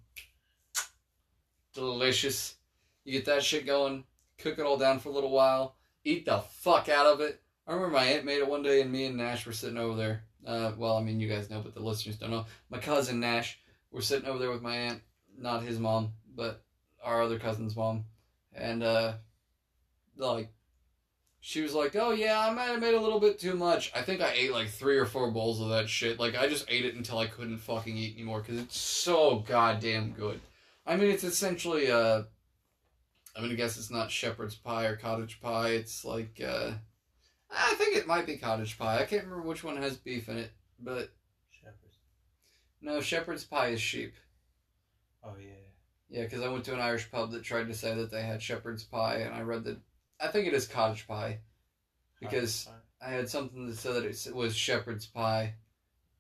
[1.73, 2.55] delicious.
[3.03, 4.03] You get that shit going,
[4.39, 5.75] cook it all down for a little while,
[6.08, 7.41] eat the fuck out of it.
[7.68, 9.97] I remember my aunt made it one day, and me and Nash were sitting over
[9.97, 10.24] there.
[10.45, 12.45] Uh, well, I mean, you guys know, but the listeners don't know.
[12.70, 13.60] My cousin Nash,
[13.91, 15.01] we're sitting over there with my aunt,
[15.38, 16.64] not his mom, but
[17.03, 18.05] our other cousin's mom,
[18.53, 19.14] and uh,
[20.16, 20.49] like,
[21.41, 24.01] she was like, "Oh yeah, I might have made a little bit too much." I
[24.01, 26.20] think I ate like three or four bowls of that shit.
[26.20, 30.12] Like, I just ate it until I couldn't fucking eat anymore because it's so goddamn
[30.12, 30.39] good.
[30.86, 32.24] I mean, it's essentially uh,
[33.38, 35.69] I mean, I guess it's not shepherd's pie or cottage pie.
[35.69, 36.71] It's like uh,
[37.51, 38.99] I think it might be cottage pie.
[38.99, 41.11] I can't remember which one has beef in it, but
[41.51, 41.97] Shepherds.
[42.81, 44.15] no, shepherd's pie is sheep.
[45.23, 45.53] Oh yeah.
[46.09, 48.41] Yeah, because I went to an Irish pub that tried to say that they had
[48.41, 49.77] shepherd's pie, and I read that
[50.19, 51.39] I think it is cottage pie
[52.19, 53.09] because Fine.
[53.09, 55.53] I had something that said that it was shepherd's pie,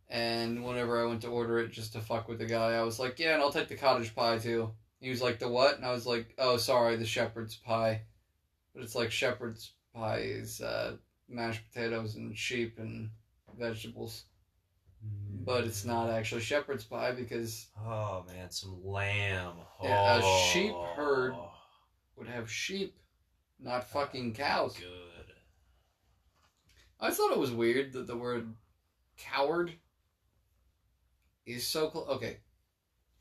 [0.07, 2.99] and whenever I went to order it just to fuck with the guy, I was
[2.99, 5.85] like, "Yeah, and I'll take the cottage pie too." He was like, "The what?" And
[5.85, 8.01] I was like, "Oh, sorry, the shepherd's pie,"
[8.73, 10.97] but it's like shepherd's pie is uh,
[11.29, 13.09] mashed potatoes and sheep and
[13.57, 14.25] vegetables,
[15.43, 19.55] but it's not actually shepherd's pie because Oh man, some lamb.
[19.83, 20.49] Yeah, a oh.
[20.51, 21.35] sheep herd.
[22.15, 22.97] would have sheep,
[23.59, 24.77] not fucking cows.
[24.77, 24.87] Good.
[26.99, 28.53] I thought it was weird that the word
[29.17, 29.73] coward
[31.45, 32.07] is so close.
[32.09, 32.37] Okay,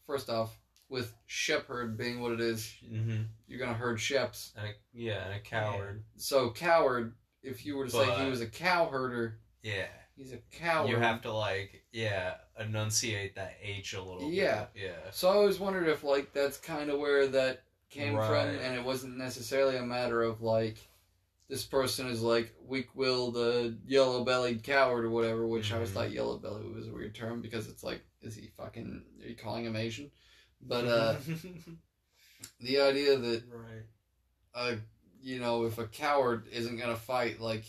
[0.07, 0.59] first off,
[0.89, 3.23] with shepherd being what it is, Mm-hmm.
[3.49, 4.53] you're gonna herd sheps.
[4.57, 6.05] And a, yeah, and a coward.
[6.17, 9.87] So coward, if you were to say he was a cow herder, Yeah.
[10.17, 10.91] he's a coward.
[10.91, 14.31] You have to like yeah enunciate that H a little.
[14.31, 14.67] Yeah.
[14.75, 14.83] Bit.
[14.85, 15.11] Yeah.
[15.11, 18.85] So I always wondered if like that's kind of where that came from, and it
[18.85, 20.79] wasn't necessarily a matter of like
[21.49, 25.47] this person is like weak-willed, uh, yellow-bellied coward or whatever.
[25.47, 25.95] Which I always Mhm.
[25.95, 29.05] thought yellow-belly was a weird term because it's like, is he fucking?
[29.23, 30.11] Are you calling him Asian?
[30.61, 31.17] But uh,
[32.61, 33.85] the idea that right.
[34.55, 34.79] a
[35.21, 37.65] you know, if a coward isn't gonna fight, like,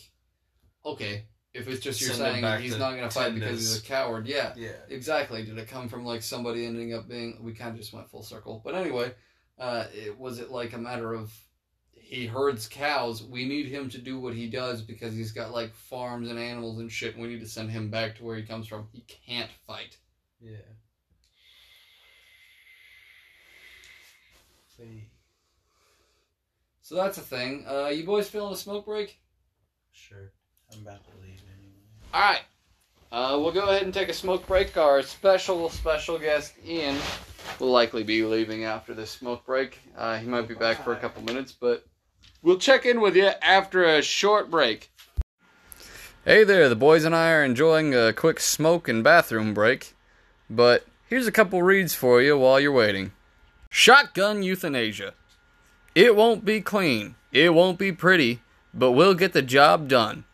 [0.84, 1.24] okay,
[1.54, 4.52] if it's just you're Send saying he's not gonna fight because he's a coward, yeah,
[4.56, 4.72] Yeah.
[4.88, 5.44] exactly.
[5.44, 7.38] Did it come from like somebody ending up being?
[7.42, 9.12] We kind of just went full circle, but anyway,
[9.58, 11.32] uh, it was it like a matter of
[12.08, 13.22] he herds cows.
[13.22, 16.78] We need him to do what he does because he's got like farms and animals
[16.78, 17.14] and shit.
[17.14, 18.88] And we need to send him back to where he comes from.
[18.92, 19.98] He can't fight.
[20.40, 20.56] Yeah.
[24.78, 25.08] See.
[26.82, 27.66] So that's a thing.
[27.68, 29.18] Uh, you boys feeling a smoke break?
[29.92, 30.30] Sure.
[30.72, 31.74] I'm about to leave anyway.
[32.14, 32.40] All right.
[33.10, 34.76] Uh, we'll go ahead and take a smoke break.
[34.76, 36.96] Our special, special guest, Ian,
[37.58, 39.80] will likely be leaving after this smoke break.
[39.96, 41.84] Uh, he might be back for a couple minutes, but
[42.42, 44.92] we'll check in with you after a short break.
[46.24, 49.94] Hey there, the boys and I are enjoying a quick smoke and bathroom break,
[50.48, 53.12] but here's a couple reads for you while you're waiting.
[53.70, 55.14] Shotgun euthanasia.
[55.94, 58.40] It won't be clean, it won't be pretty,
[58.74, 60.24] but we'll get the job done.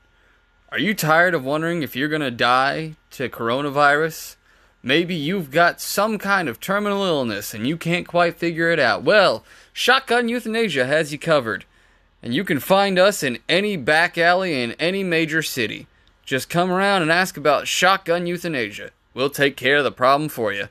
[0.71, 4.37] Are you tired of wondering if you're going to die to coronavirus?
[4.83, 9.03] Maybe you've got some kind of terminal illness and you can't quite figure it out.
[9.03, 11.65] Well, Shotgun Euthanasia has you covered.
[12.23, 15.87] And you can find us in any back alley in any major city.
[16.25, 18.91] Just come around and ask about Shotgun Euthanasia.
[19.13, 20.69] We'll take care of the problem for you.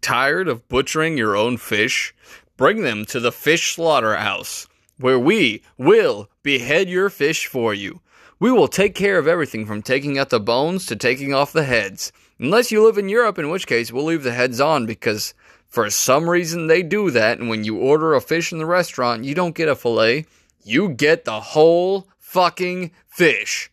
[0.00, 2.14] Tired of butchering your own fish?
[2.56, 4.66] Bring them to the fish slaughterhouse,
[4.98, 8.00] where we will behead your fish for you.
[8.38, 11.64] We will take care of everything from taking out the bones to taking off the
[11.64, 12.12] heads.
[12.38, 15.34] Unless you live in Europe, in which case we'll leave the heads on because
[15.68, 19.24] for some reason they do that, and when you order a fish in the restaurant,
[19.24, 20.24] you don't get a fillet,
[20.64, 23.70] you get the whole fucking fish.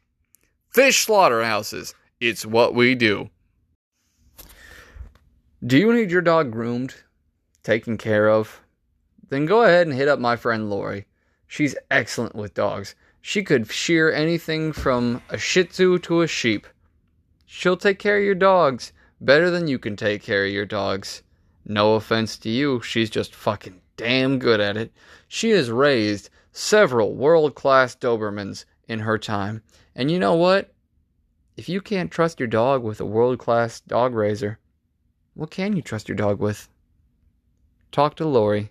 [0.70, 1.96] Fish slaughterhouses.
[2.20, 3.30] It's what we do.
[5.66, 6.94] Do you need your dog groomed,
[7.64, 8.62] taken care of?
[9.30, 11.08] Then go ahead and hit up my friend Lori.
[11.48, 12.94] She's excellent with dogs.
[13.22, 16.68] She could shear anything from a shih tzu to a sheep.
[17.48, 21.24] She'll take care of your dogs better than you can take care of your dogs.
[21.66, 24.94] No offense to you, she's just fucking damn good at it.
[25.28, 29.64] She has raised several world class Dobermans in her time.
[29.96, 30.72] And you know what?
[31.56, 34.60] If you can't trust your dog with a world class dog raiser,
[35.38, 36.68] what can you trust your dog with?
[37.92, 38.70] Talk to Lori.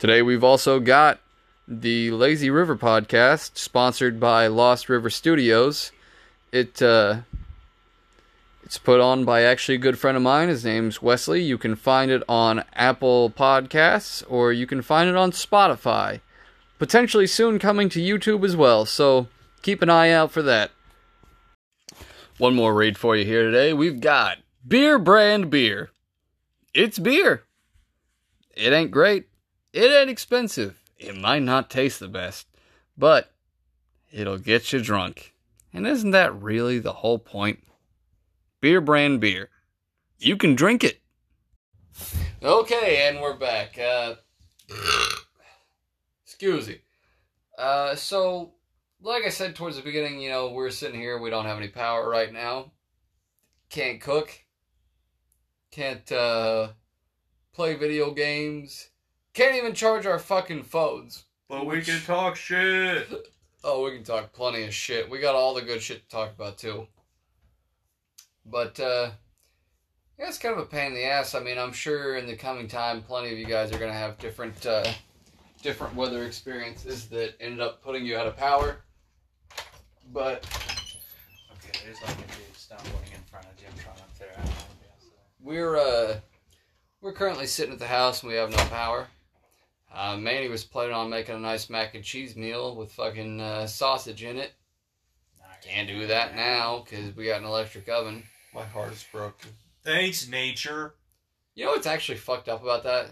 [0.00, 1.20] Today we've also got
[1.68, 5.92] the Lazy River podcast, sponsored by Lost River Studios.
[6.50, 7.20] It uh,
[8.64, 10.48] it's put on by actually a good friend of mine.
[10.48, 11.42] His name's Wesley.
[11.42, 16.20] You can find it on Apple Podcasts or you can find it on Spotify.
[16.80, 18.84] Potentially soon coming to YouTube as well.
[18.84, 19.28] So
[19.62, 20.72] keep an eye out for that.
[22.38, 23.72] One more read for you here today.
[23.72, 25.90] We've got Beer Brand Beer.
[26.72, 27.42] It's beer.
[28.56, 29.26] It ain't great.
[29.74, 30.80] It ain't expensive.
[30.96, 32.46] It might not taste the best,
[32.96, 33.30] but
[34.10, 35.34] it'll get you drunk.
[35.74, 37.62] And isn't that really the whole point?
[38.62, 39.50] Beer brand beer.
[40.18, 41.02] You can drink it.
[42.42, 43.78] Okay, and we're back.
[43.78, 44.14] Uh,
[46.24, 46.78] excuse me.
[47.58, 48.54] Uh, so,
[49.02, 51.68] like I said towards the beginning, you know, we're sitting here, we don't have any
[51.68, 52.72] power right now.
[53.68, 54.43] Can't cook.
[55.74, 56.68] Can't, uh,
[57.52, 58.90] play video games.
[59.32, 61.24] Can't even charge our fucking phones.
[61.48, 63.08] But we can talk shit.
[63.66, 65.08] Oh, we can talk plenty of shit.
[65.08, 66.86] We got all the good shit to talk about too.
[68.44, 69.12] But uh
[70.18, 71.34] yeah, it's kind of a pain in the ass.
[71.34, 74.18] I mean, I'm sure in the coming time plenty of you guys are gonna have
[74.18, 74.84] different uh
[75.62, 78.84] different weather experiences that ended up putting you out of power.
[80.12, 80.44] But
[81.52, 84.28] Okay, there's like a dude stumbling in front of Jim Tron up there.
[84.36, 85.08] I don't know if you guys-
[85.44, 86.16] we're uh
[87.00, 89.06] we're currently sitting at the house and we have no power.
[89.94, 93.66] Uh, Manny was planning on making a nice mac and cheese meal with fucking uh,
[93.66, 94.52] sausage in it.
[95.62, 98.22] Can't do that now because we got an electric oven.
[98.54, 99.50] My heart is broken.
[99.82, 100.94] Thanks, nature.
[101.54, 103.06] You know what's actually fucked up about that?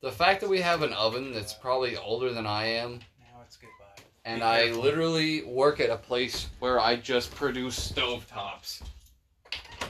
[0.00, 3.56] The fact that we have an oven that's probably older than I am, Now it's
[3.56, 4.04] goodbye.
[4.26, 8.82] and I literally work at a place where I just produce stovetops.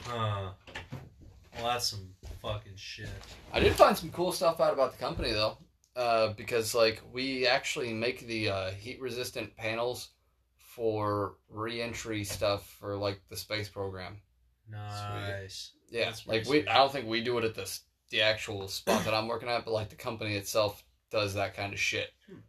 [0.05, 0.49] Huh.
[1.55, 2.09] Well, that's some
[2.41, 3.09] fucking shit.
[3.53, 5.57] I did find some cool stuff out about the company though,
[5.95, 10.09] uh, because like we actually make the uh, heat resistant panels
[10.57, 14.17] for re-entry stuff for like the space program.
[14.69, 15.71] Nice.
[15.89, 16.57] Yeah, That's like pretty we.
[16.63, 16.69] sweet.
[16.69, 19.63] I don't think we do it at this the actual spot that I'm working at,
[19.65, 22.09] but like the company itself does that kind of shit.
[22.27, 22.39] Hmm.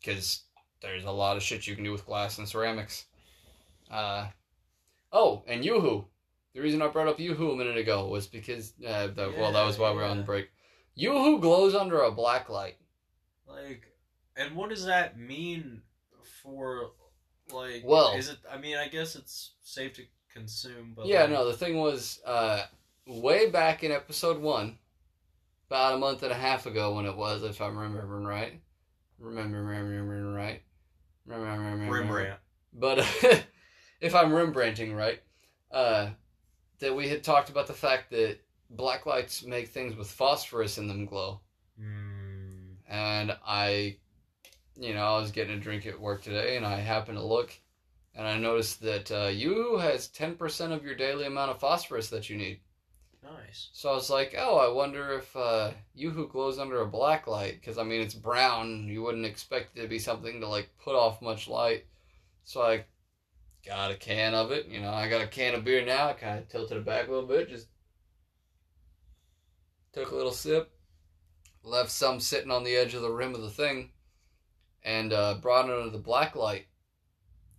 [0.00, 0.42] Because
[0.82, 3.04] there's a lot of shit you can do with glass and ceramics.
[3.90, 4.28] Uh,
[5.12, 6.06] oh, and Yoo-hoo.
[6.58, 9.64] The reason I brought up Yoo-hoo a minute ago was because uh, the, well, that
[9.64, 10.26] was why we were on the Yeah.
[10.26, 10.48] break.
[10.96, 12.74] Yoo-hoo glows under a black light.
[13.46, 13.84] Like,
[14.36, 15.82] and what does that mean
[16.42, 16.90] for,
[17.52, 18.38] like, Well- is it?
[18.50, 20.02] I mean, I guess it's safe to
[20.34, 22.64] consume, but yeah, like, no, the thing was, uh,
[23.06, 24.80] way back in episode one,
[25.68, 28.60] about a month and a half ago when it was, if I'm remembering right.
[29.20, 30.62] Remember, remembering right.
[31.24, 32.40] Remember, remember, Rembrandt.
[32.72, 32.98] But
[34.00, 35.22] if I'm Rembrandting right,
[35.70, 36.10] uh,
[36.80, 38.38] that we had talked about the fact that
[38.70, 41.40] black lights make things with phosphorus in them glow.
[41.80, 43.96] Mm, And I,
[44.76, 47.52] you know, I was getting a drink at work today and I happened to look
[48.14, 52.28] and I noticed that uh, you has 10% of your daily amount of phosphorus that
[52.28, 52.60] you need.
[53.22, 53.68] nice.
[53.72, 57.60] So I was like, oh, I wonder if uh, Yoo-Hoo glows under a black light
[57.60, 58.88] because I mean it's brown.
[58.88, 61.84] You wouldn't expect it to be something to like put off much light.
[62.44, 62.84] So I
[63.68, 64.66] got a can of it.
[64.66, 66.08] You know, I got a can of beer now.
[66.08, 67.50] I kind of tilted it back a little bit.
[67.50, 67.68] Just
[69.92, 70.72] took a little sip,
[71.62, 73.90] left some sitting on the edge of the rim of the thing,
[74.82, 76.66] and uh, brought it under the black light.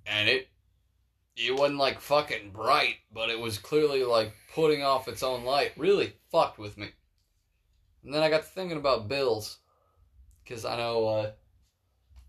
[0.06, 0.48] And it
[1.38, 5.72] it wasn't like fucking bright, but it was clearly like putting off its own light.
[5.78, 6.90] Really fucked with me.
[8.04, 9.60] And then I got thinking about bills.
[10.44, 11.32] Because I know uh,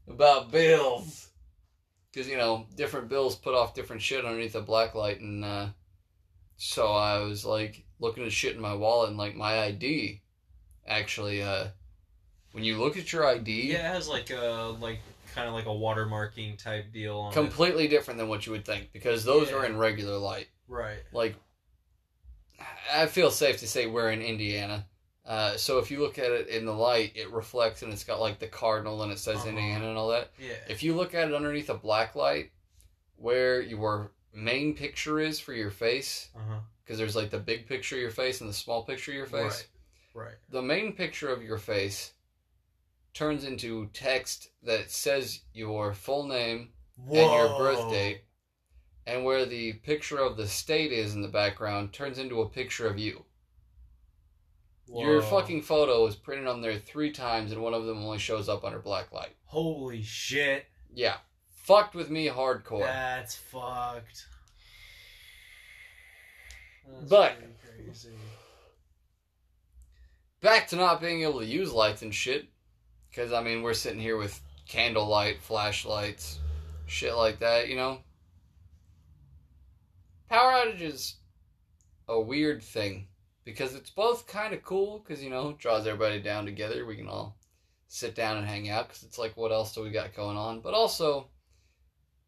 [0.06, 1.29] about bills.
[2.12, 5.20] Because, you know, different bills put off different shit underneath the black light.
[5.20, 5.68] And uh,
[6.56, 10.20] so I was like looking at shit in my wallet and like my ID.
[10.86, 11.66] Actually, uh,
[12.52, 14.98] when you look at your ID, Yeah, it has like a like
[15.34, 17.34] kind of like a watermarking type deal on it.
[17.34, 18.90] completely different than what you would think.
[18.92, 19.58] Because those Yeah.
[19.58, 20.48] are in regular light.
[20.66, 20.98] Right.
[21.12, 21.36] like
[22.92, 24.86] I feel safe to say we're in Indiana.
[25.26, 28.20] Uh, so if you look at it in the light, it reflects and it's got
[28.20, 29.48] like the cardinal and it says Uh-huh.
[29.50, 30.30] Indiana and all that.
[30.38, 30.54] Yeah.
[30.68, 32.50] If you look at it underneath a black light,
[33.16, 36.28] where your main picture is for your face,
[36.82, 39.26] because there's like the big picture of your face and the small picture of your
[39.26, 39.66] face.
[40.14, 40.24] Right.
[40.24, 40.34] Right.
[40.48, 42.14] The main picture of your face
[43.12, 46.70] turns into text that says your full name
[47.06, 48.22] and your birth date,
[49.06, 52.86] and where the picture of the state is in the background turns into a picture
[52.88, 53.24] of you.
[54.92, 58.48] Your fucking photo is printed on there three times, and one of them only shows
[58.48, 59.36] up under black light.
[59.44, 60.66] Holy shit.
[60.92, 61.18] Yeah,
[61.48, 62.80] fucked with me hardcore.
[62.86, 64.26] That's fucked.
[66.88, 68.10] That's But- crazy.
[70.40, 72.48] Back to not being able to use lights and shit,
[73.10, 76.38] because I mean we're sitting here with candlelight, flashlights,
[76.86, 78.02] shit like that, you know.
[80.28, 81.14] Power outages,
[82.08, 83.08] a weird thing,
[83.50, 86.86] because it's both kind of cool, because you know draws everybody down together.
[86.86, 87.36] We can all
[87.88, 90.60] sit down and hang out, because it's like, what else do we got going on?
[90.60, 91.28] But also,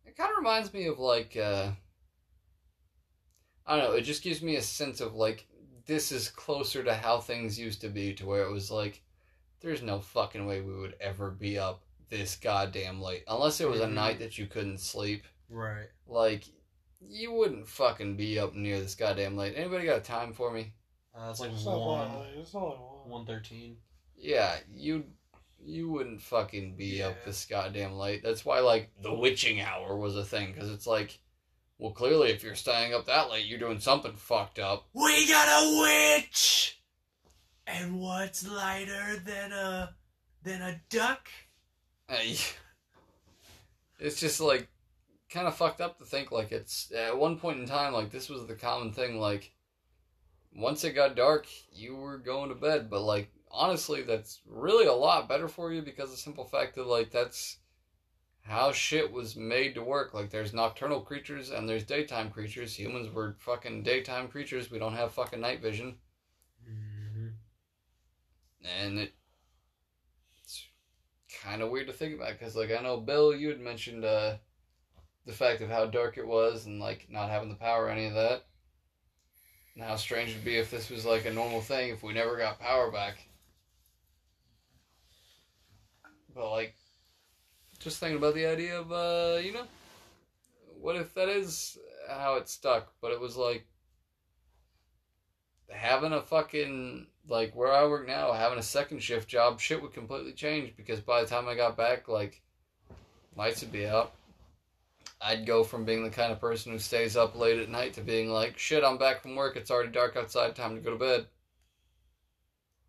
[0.04, 1.70] it kind of reminds me of like, uh,
[3.66, 3.96] I don't know.
[3.96, 5.46] It just gives me a sense of like
[5.86, 9.02] this is closer to how things used to be, to where it was like,
[9.60, 13.80] there's no fucking way we would ever be up this goddamn late, unless it was
[13.80, 13.94] a Mhm.
[13.94, 15.24] night that you couldn't sleep.
[15.48, 15.88] Right.
[16.06, 16.44] Like,
[17.00, 19.54] you wouldn't fucking be up near this goddamn late.
[19.56, 20.72] Anybody got a time for me?
[21.14, 22.10] Uh, it's like It's one one.
[22.36, 23.10] It's only one.
[23.10, 23.76] one thirteen.
[24.16, 25.04] Yeah, you
[25.64, 28.22] you wouldn't fucking be up this goddamn late.
[28.22, 31.18] That's why like the witching hour was a thing because it's like,
[31.78, 34.88] well, clearly if you're staying up that late, you're doing something fucked up.
[34.94, 35.80] We got a
[36.18, 36.80] witch.
[37.66, 39.94] And what's lighter than a
[40.42, 41.28] than a duck?
[42.08, 42.36] Hey,
[44.00, 44.68] it's just like
[45.30, 48.28] kind of fucked up to think like it's at one point in time like this
[48.28, 49.51] was the common thing like
[50.54, 52.90] once it got dark you were going to bed.
[52.90, 56.74] But like honestly that's really a lot better for you because of the simple fact
[56.76, 57.58] that like that's
[58.42, 60.14] how shit was made to work.
[60.14, 62.74] Like there's nocturnal creatures and there's daytime creatures.
[62.78, 64.70] Humans were fucking daytime creatures.
[64.70, 65.96] We don't have fucking night vision.
[66.68, 67.28] Mm-hmm.
[68.64, 69.12] and it,
[70.42, 70.66] it's
[71.42, 74.36] kind of weird to think about because like i know bill you had mentioned uh
[75.26, 78.06] the fact of how dark it was and like not having the power or any
[78.06, 78.44] of that
[79.74, 82.36] and how strange it'd be if this was like a normal thing if we never
[82.36, 83.26] got power back
[86.34, 86.74] but like
[87.78, 89.66] just thinking about the idea of uh you know
[90.80, 93.66] what if that is how it stuck but it was like
[95.72, 99.92] having a fucking like where I work now, having a second shift job, shit would
[99.92, 102.42] completely change because by the time I got back, like
[103.36, 104.12] lights would be out.
[105.24, 108.00] I'd go from being the kind of person who stays up late at night to
[108.00, 110.96] being like, shit, I'm back from work, it's already dark outside, time to go to
[110.96, 111.26] bed.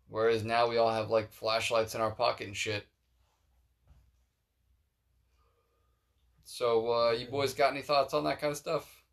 [0.08, 2.86] Whereas now we all have like flashlights in our pocket and shit.
[6.44, 9.04] So, uh, you boys got any thoughts on that kind of stuff?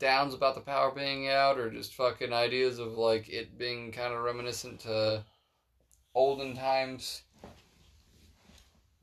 [0.00, 4.14] downs about the power being out or just fucking ideas of like it being kind
[4.14, 5.22] of reminiscent to
[6.14, 7.22] olden times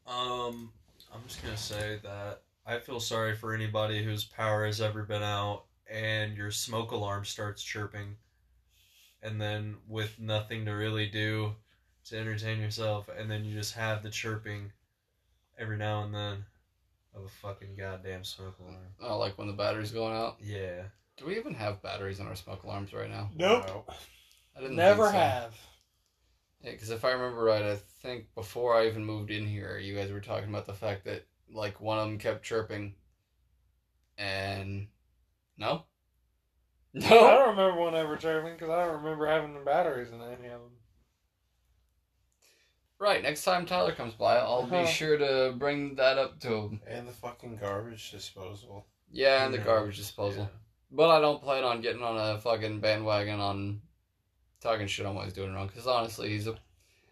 [0.07, 0.71] Um,
[1.13, 5.23] I'm just gonna say that I feel sorry for anybody whose power has ever been
[5.23, 8.17] out and your smoke alarm starts chirping,
[9.23, 11.55] and then with nothing to really do
[12.09, 14.71] to entertain yourself, and then you just have the chirping
[15.57, 16.43] every now and then
[17.15, 18.93] of a fucking goddamn smoke alarm.
[19.01, 20.35] Oh, like when the battery's going out.
[20.41, 20.83] Yeah.
[21.15, 23.29] Do we even have batteries in our smoke alarms right now?
[23.35, 23.89] Nope.
[24.55, 25.11] I didn't Never so.
[25.11, 25.55] have.
[26.61, 29.95] Yeah, because if I remember right, I think before I even moved in here, you
[29.95, 32.95] guys were talking about the fact that like one of them kept chirping,
[34.17, 34.87] and
[35.57, 35.83] no,
[36.93, 40.21] no, I don't remember one ever chirping because I don't remember having the batteries in
[40.21, 40.71] any of them.
[42.99, 43.21] Right.
[43.21, 44.85] Next time Tyler comes by, I'll be Uh-huh.
[44.87, 46.81] sure to bring that up to him.
[46.87, 48.87] And the fucking garbage disposal.
[49.11, 50.49] Yeah, and the garbage disposal.
[50.89, 53.81] But I don't plan on getting on a fucking bandwagon on
[54.61, 55.67] talking shit on what he's doing wrong.
[55.67, 56.55] Because honestly, he's a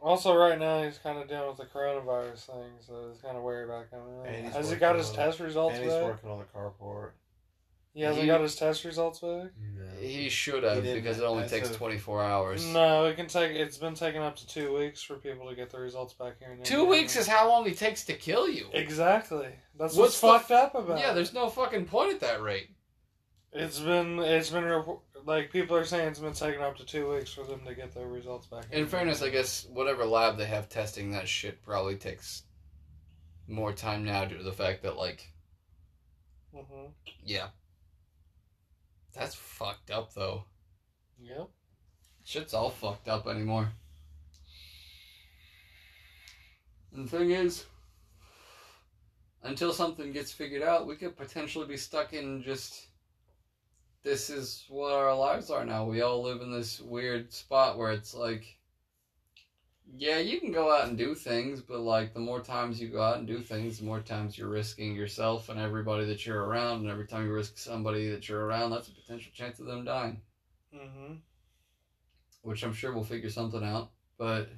[0.02, 3.44] Also, right now he's kind of dealing with the coronavirus thing, so he's kind of
[3.44, 4.52] worried about coming And in.
[4.52, 6.04] Has he got his on- test results and he's back?
[6.04, 7.12] working on the carport.
[7.94, 9.52] He hasn't He- got his test results back.
[9.58, 9.86] No.
[10.02, 12.66] he should have He because it only takes twenty four hours.
[12.68, 13.52] No, it can take.
[13.56, 16.50] It's been taking up to two weeks for people to get the results back here.
[16.52, 16.90] In Two Indiana.
[16.90, 18.68] weeks is how long it takes to kill you.
[18.74, 19.48] exactly.
[19.80, 21.00] That's What's what's, the- fucked up about.
[21.00, 21.16] Yeah, it.
[21.16, 22.70] there's no fucking point at that rate.
[23.56, 24.20] It's been.
[24.20, 24.84] It's been
[25.26, 27.94] like people are saying it's been taking up to two weeks for them to get
[27.94, 28.66] their results back.
[28.72, 32.44] In fairness, I guess whatever lab they have testing that shit probably takes
[33.48, 35.32] more time now due to the fact that like
[36.54, 36.88] hmm
[37.24, 37.48] yeah.
[39.14, 40.44] That's fucked up though.
[41.20, 41.50] Yep.
[42.26, 43.70] Shit's all fucked up anymore.
[46.94, 47.66] And the thing is,
[49.44, 52.88] until something gets figured out, we could potentially be stuck in just.
[54.06, 55.84] This is what our lives are now.
[55.86, 58.58] We all live in this weird spot where it's like.
[59.98, 63.02] Yeah, you can go out and do things, but like the more times you go
[63.02, 66.82] out and do things, the more times you're risking yourself and everybody that you're around.
[66.82, 69.86] And every time you risk somebody that you're around, that's a potential chance of them
[69.86, 70.22] dying
[70.74, 71.16] hmm
[72.44, 73.92] which I'm sure we'll figure something out.
[74.18, 74.50] But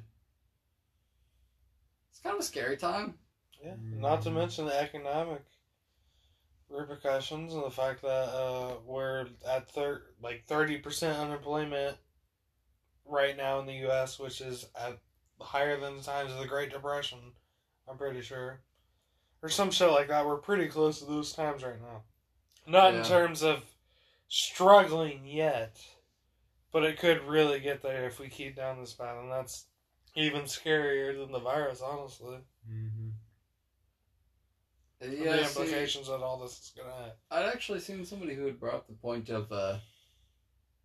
[2.12, 3.18] it's kind of a scary time.
[3.64, 3.76] Yeah.
[3.96, 4.34] Not to Mhm.
[4.34, 5.44] mention the economic
[6.70, 11.98] repercussions and the fact that uh, we're at thir- like thirty percent unemployment
[13.06, 15.00] right now in the U.S., which is at
[15.40, 17.20] higher than the times of the Great Depression.
[17.90, 18.60] I'm pretty sure,
[19.42, 20.26] or some shit like that.
[20.26, 22.04] We're pretty close to those times right now.
[22.68, 23.64] Not in terms of
[24.28, 25.78] struggling yet,
[26.74, 29.68] but it could really get there if we keep down this path, and that's
[30.16, 32.40] even scarier than the virus, honestly.
[32.70, 33.07] Mm-hmm.
[35.00, 37.14] The Yeah, see, implications that all this is gonna have.
[37.32, 39.78] I'd actually seen somebody who had brought up the point of uh,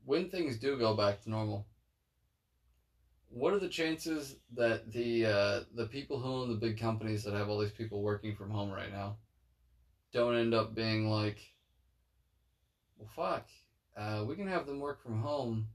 [0.05, 1.67] when things do go back to normal.
[3.29, 7.35] What are the chances that the uh, the people who own the big companies that
[7.35, 9.17] have all these people working from home right now
[10.13, 11.39] don't end up being like,
[12.99, 13.47] well, fuck,
[13.97, 15.69] uh, we can have them work from home.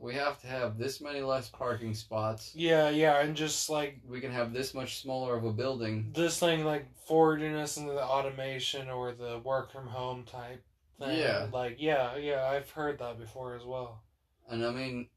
[0.00, 2.52] We have to have this many less parking spots.
[2.54, 6.12] Yeah, yeah, and just like We can have this much smaller of a building.
[6.14, 10.64] this thing, like forwarding us into the automation or the work from home type
[11.00, 11.18] thing.
[11.18, 11.48] Yeah.
[11.52, 14.02] like yeah, yeah, I've heard that before as well.
[14.48, 15.08] And I mean,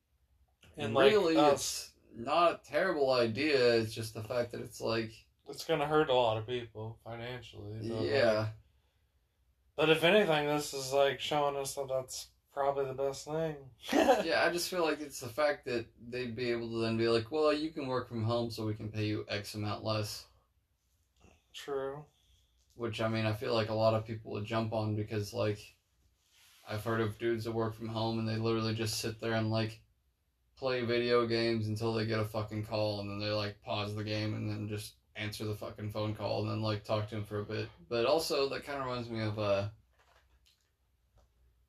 [0.77, 1.91] And really, us, it's
[2.25, 3.75] not a terrible idea.
[3.75, 5.11] It's just the fact that it's like,
[5.47, 7.87] it's gonna hurt a lot of people financially.
[7.87, 8.47] but, like- yeah,
[9.75, 13.55] but if anything, this is like showing us that that's probably the best thing.
[13.93, 14.43] yeah.
[14.45, 17.31] I just feel like it's the fact that they'd be able to then be like,
[17.31, 20.25] well, you can work from home, so we can pay you X amount less.
[21.53, 22.03] True.
[22.75, 25.59] Which I mean, I feel like a lot of people would jump on because like,
[26.67, 29.51] I've heard of dudes that work from home and they literally just sit there and
[29.51, 29.79] like
[30.57, 34.03] play video games until they get a fucking call and then they like pause the
[34.03, 37.23] game and then just answer the fucking phone call and then like talk to him
[37.23, 37.67] for a bit.
[37.89, 39.67] But also that kind of reminds me of uh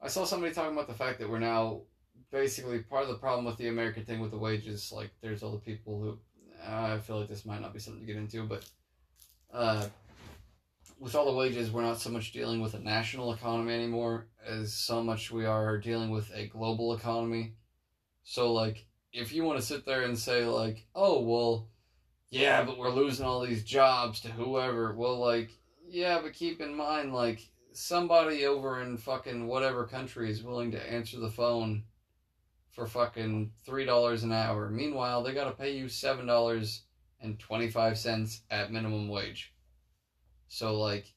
[0.02, 1.82] I saw somebody talking about the fact that we're now
[2.30, 5.52] basically part of the problem with the American thing with the wages like there's all
[5.52, 6.18] the people who
[6.66, 8.64] I feel like this might not be something to get into but
[9.52, 9.86] uh
[11.02, 14.72] with all the wages, we're not so much dealing with a national economy anymore as
[14.72, 17.54] so much we are dealing with a global economy.
[18.22, 21.68] So, like, if you want to sit there and say, like, oh, well,
[22.30, 25.50] yeah, but we're losing all these jobs to whoever, well, like,
[25.88, 27.40] yeah, but keep in mind, like,
[27.72, 31.84] somebody over in fucking whatever country is willing to answer the phone
[32.70, 34.70] for fucking $3 an hour.
[34.70, 39.54] Meanwhile, they got to pay you $7.25 at minimum wage.
[40.48, 41.12] So like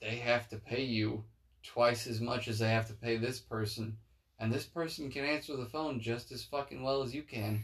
[0.00, 1.24] they have to pay you
[1.62, 3.96] twice as much as they have to pay this person.
[4.38, 7.62] And this person can answer the phone just as fucking well as you can.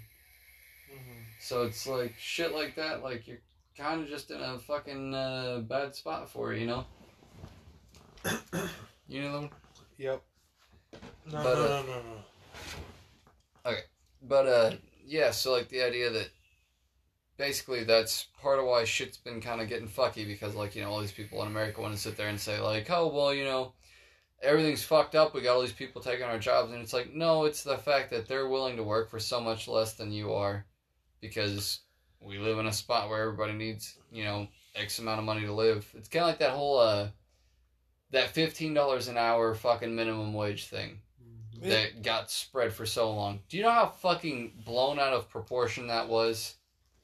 [0.89, 3.43] hmm So it's like shit like that, like you're
[3.77, 6.85] kind of just in a fucking uh, bad spot for it, you know.
[9.09, 9.51] You know,
[9.99, 10.23] Yep.
[10.93, 12.03] No, But, no, uh, no, no,
[13.64, 13.77] no.
[14.23, 14.73] but uh,
[15.05, 15.31] yeah.
[15.31, 16.31] So like the idea that
[17.37, 20.91] basically that's part of why shit's been kind of getting fucky because like you know
[20.91, 23.45] all these people in America want to sit there and say like, oh well, you
[23.45, 23.73] know.
[24.43, 25.35] Everything's fucked up.
[25.35, 28.09] We got all these people taking our jobs, and it's like, no, it's the fact
[28.09, 30.64] that they're willing to work for so much less than you are,
[31.21, 31.81] because
[32.21, 35.53] we live in a spot where everybody needs, you know, X amount of money to
[35.53, 35.87] live.
[35.95, 37.09] It's kind of like that whole, uh,
[38.13, 41.01] that fifteen dollars an hour fucking minimum wage thing
[41.57, 41.69] Mm-hmm.
[41.69, 43.41] that got spread for so long.
[43.51, 46.55] Do you know how fucking blown out of proportion that was?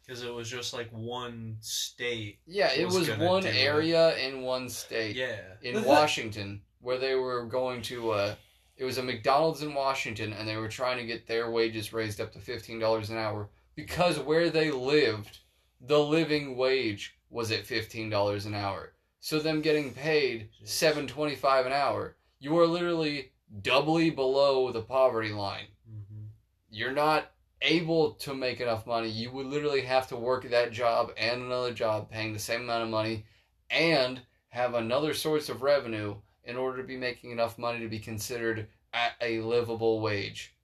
[0.06, 2.38] Because it was just like one state.
[2.46, 3.56] Yeah, it Was was one do it.
[3.56, 5.36] area in one state Yeah.
[5.60, 8.12] in Washington where they were going to.
[8.12, 8.34] Uh,
[8.78, 12.20] it was a McDonald's in Washington, and they were trying to get their wages raised
[12.20, 15.40] up to fifteen dollars an hour because where they lived,
[15.82, 18.92] the living wage was at fifteen dollars an hour.
[19.26, 24.82] So them getting paid seven twenty five an hour, you are literally doubly below the
[24.82, 25.66] poverty line.
[25.90, 26.26] Mm-hmm.
[26.70, 29.08] You're not able to make enough money.
[29.08, 32.84] You would literally have to work that job and another job paying the same amount
[32.84, 33.24] of money
[33.68, 34.20] and
[34.50, 36.14] have another source of revenue
[36.44, 40.54] in order to be making enough money to be considered at a livable wage.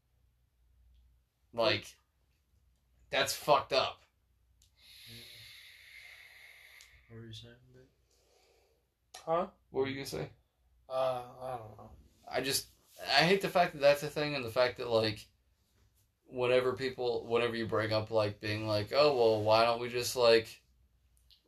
[1.53, 1.87] Like,
[3.11, 4.03] that's fucked up.
[7.11, 7.55] What were you saying?
[9.25, 9.47] Huh?
[9.71, 10.29] What were you gonna say?
[10.91, 11.91] Uh, I don't know.
[12.31, 12.67] I just
[13.01, 15.27] I hate the fact that that's a thing, and the fact that like
[16.27, 20.17] whenever people whenever you bring up like being like, oh well, why don't we just
[20.17, 20.61] like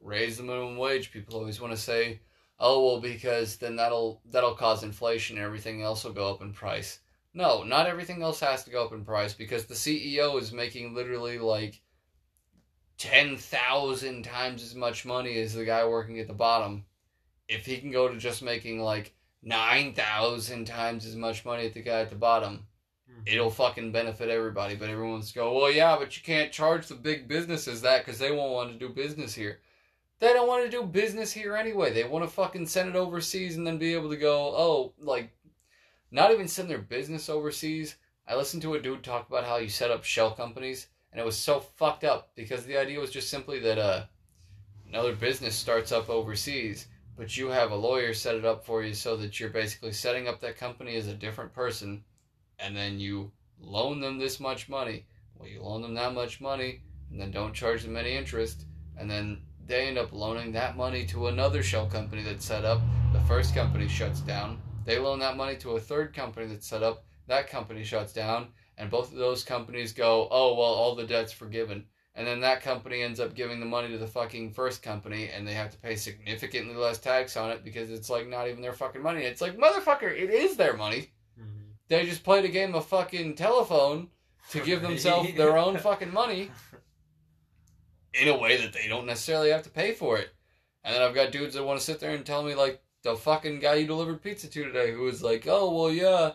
[0.01, 1.12] raise the minimum wage?
[1.12, 2.20] People always want to say,
[2.61, 6.53] oh well, because then that'll that'll cause inflation and everything else will go up in
[6.53, 7.01] price.
[7.33, 10.95] No, not everything else has to go up in price because the CEO is making
[10.95, 11.81] literally like
[12.99, 16.85] ten thousand times as much money as the guy working at the bottom.
[17.49, 21.75] If he can go to just making like nine thousand times as much money at
[21.75, 22.67] the guy at the bottom,
[23.27, 24.75] it'll fucking benefit everybody.
[24.77, 28.33] But everyone's go, well, yeah, but you can't charge the big businesses that because they
[28.33, 29.61] won't want to do business here.
[30.21, 31.93] They don't want to do business here anyway.
[31.93, 35.31] They want to fucking send it overseas and then be able to go, oh, like,
[36.11, 37.97] not even send their business overseas.
[38.27, 41.27] I listened to a dude talk about how you set up shell companies, and it
[41.27, 44.05] was so fucked up because the idea was just simply that uh,
[44.89, 46.87] another business starts up overseas,
[47.17, 50.27] but you have a lawyer set it up for you so that you're basically setting
[50.27, 52.05] up that company as a different person,
[52.59, 55.07] and then you loan them this much money.
[55.35, 59.11] Well, you loan them that much money, and then don't charge them any interest, and
[59.11, 62.81] then they end up loaning that money to another shell company that's set up.
[63.12, 64.61] The first company shuts down.
[64.85, 67.05] They loan that money to a third company that's set up.
[67.27, 71.33] That company shuts down, and both of those companies go, "Oh well, all the debt's
[71.33, 71.87] forgiven."
[72.17, 75.47] And then that company ends up giving the money to the fucking first company, and
[75.47, 78.73] they have to pay significantly less tax on it because it's like not even their
[78.73, 79.23] fucking money.
[79.23, 81.11] It's like motherfucker, it is their money.
[81.41, 81.73] Mm-hmm.
[81.89, 84.09] They just played a game of fucking telephone
[84.51, 86.53] to give themselves their own fucking money
[88.15, 90.33] in a way that they don't necessarily have to pay for it.
[90.85, 93.17] And then I've got dudes that want to sit there and tell me like the
[93.17, 96.33] fucking guy you delivered pizza to today who was like, "Oh, well, yeah.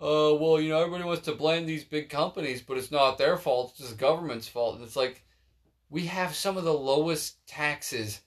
[0.00, 3.36] Uh, well, you know, everybody wants to blame these big companies, but it's not their
[3.36, 3.70] fault.
[3.70, 5.24] It's just the government's fault." And it's like
[5.90, 8.20] we have some of the lowest taxes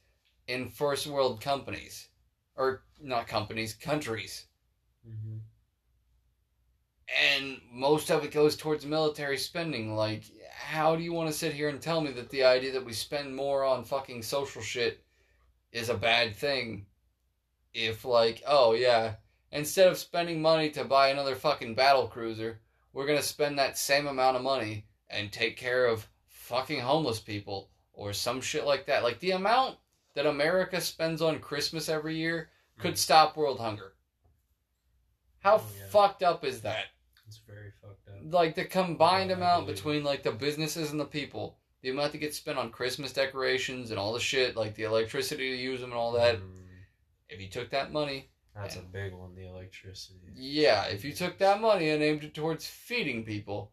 [0.47, 2.09] in first world companies
[2.55, 4.45] or not companies, countries.
[5.07, 5.37] Mm-hmm.
[7.35, 9.95] and most of it goes towards military spending.
[9.95, 12.85] Like, how do you want to sit here and tell me that the idea that
[12.85, 15.03] we spend more on fucking social shit
[15.71, 16.85] is a bad thing?
[17.73, 19.15] If, like, oh yeah,
[19.53, 22.59] instead of spending money to buy another fucking battle cruiser,
[22.91, 27.69] we're gonna spend that same amount of money and take care of fucking homeless people
[27.93, 29.03] or some shit like that.
[29.03, 29.77] Like, the amount
[30.15, 32.49] that America spends on Christmas every year
[32.79, 33.93] could stop world hunger.
[35.39, 35.87] How Oh, yeah.
[35.89, 36.85] fucked up is that?
[37.27, 38.15] It's very fucked up.
[38.33, 42.19] like the combined Yeah, amount between like the businesses and the people, the amount that
[42.19, 45.91] gets spent on Christmas decorations and all the shit, like the electricity to use them
[45.91, 46.37] and all that.
[46.37, 46.59] Mm,
[47.29, 49.35] If you took that money, that's a big one.
[49.35, 50.19] The electricity.
[50.35, 53.71] yeah, if you took that money and aimed it towards feeding people,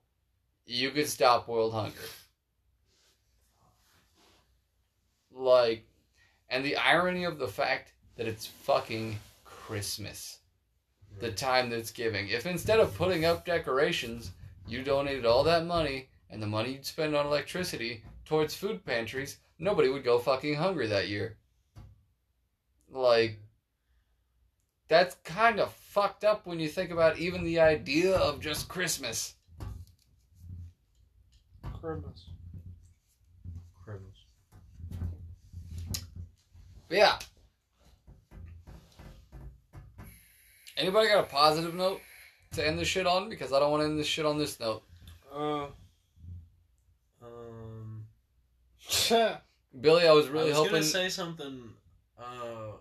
[0.67, 1.97] you could stop world hunger.
[5.33, 5.87] Like,
[6.49, 10.39] and the irony of the fact that it's fucking Christmas.
[11.19, 12.29] the time that's giving.
[12.29, 14.31] If instead of putting up decorations,
[14.67, 19.39] you donated all that money and the money you'd spend on electricity towards food pantries,
[19.59, 21.37] nobody would go fucking hungry that year.
[22.89, 23.39] Like,
[24.91, 29.37] that's kind of fucked up when you think about even the idea of just Christmas.
[31.81, 32.27] Christmas.
[36.89, 37.19] But yeah.
[40.77, 42.01] Anybody got a positive note
[42.53, 43.29] to end this shit on?
[43.29, 44.83] Because I don't want to end this shit on this note.
[45.33, 45.67] Uh,
[47.23, 48.07] Um,
[49.81, 50.73] Billy, I was really I was hoping.
[50.73, 51.63] gonna say something.
[52.19, 52.73] Uh,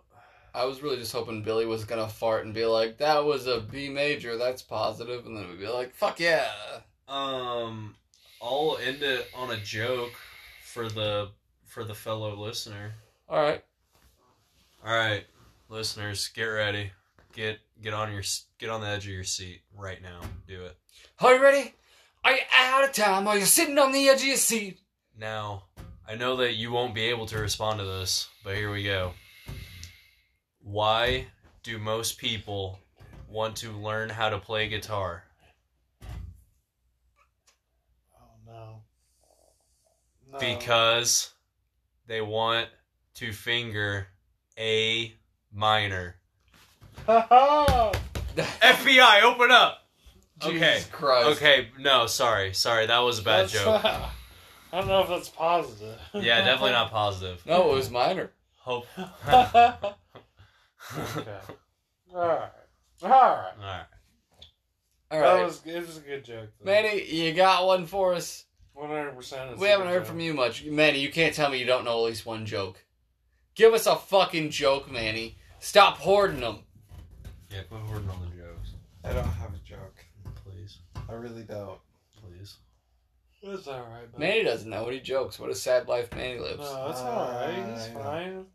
[0.54, 3.60] I was really just hoping Billy was gonna fart and be like, "That was a
[3.60, 4.38] B major.
[4.38, 6.52] That's positive," and then we'd be like, "Fuck yeah."
[7.08, 7.95] um,
[8.41, 10.14] I'll end it on a joke
[10.64, 11.32] for the
[11.66, 12.93] for the fellow listener.
[13.28, 13.64] All right.
[14.86, 15.26] All right,
[15.68, 16.91] listeners, get ready.
[17.34, 18.24] Get get on your
[18.58, 20.22] get on the edge of your seat right now.
[20.47, 20.78] Do it
[21.20, 21.74] Are you ready?
[22.24, 23.28] Are you out of time?
[23.28, 24.80] Are you sitting on the edge of your seat?
[25.18, 25.64] now.
[26.08, 29.14] I know that you won't be able to respond to this, but here we go.
[30.70, 31.26] Why
[31.63, 32.78] do most people
[33.28, 35.24] want to learn how to play guitar?
[38.13, 38.82] oh no.
[40.32, 40.38] no.
[40.38, 41.32] Because
[42.05, 42.67] they want
[43.15, 44.09] to finger
[44.59, 45.15] A
[45.51, 46.17] minor.
[47.07, 49.88] FBI, open up.
[50.43, 50.84] Okay.
[50.91, 51.41] Christ.
[51.41, 53.84] Okay, no, sorry, sorry, that was a bad That's- joke.
[54.72, 55.97] I don't know if that's positive.
[56.13, 57.43] Yeah, definitely not positive.
[57.47, 58.30] No, it was minor.
[58.57, 58.86] Hope.
[60.98, 61.38] okay.
[62.14, 62.52] Alright.
[63.04, 63.54] Alright.
[63.60, 63.86] Alright.
[65.12, 66.50] All That was it was a good joke.
[66.60, 66.66] though.
[66.72, 68.46] Manny, you got one for us.
[68.74, 69.58] One hundred percent.
[69.58, 71.00] We haven't heard from you much, Manny.
[71.00, 72.84] You can't tell me you don't know at least one joke.
[73.56, 75.38] Give us a fucking joke, Manny.
[75.60, 76.60] Stop hoarding them.
[77.52, 78.70] Yeah, quit hoarding all the jokes.
[79.04, 80.06] I don't have a joke.
[80.46, 80.78] Please.
[81.10, 81.80] I really don't.
[82.22, 82.58] Please.
[83.42, 85.40] It's alright, but Manny doesn't know what he jokes.
[85.40, 86.60] What a sad life Manny lives.
[86.60, 87.58] No, it's alright.
[87.70, 87.94] It's I
[88.30, 88.46] know.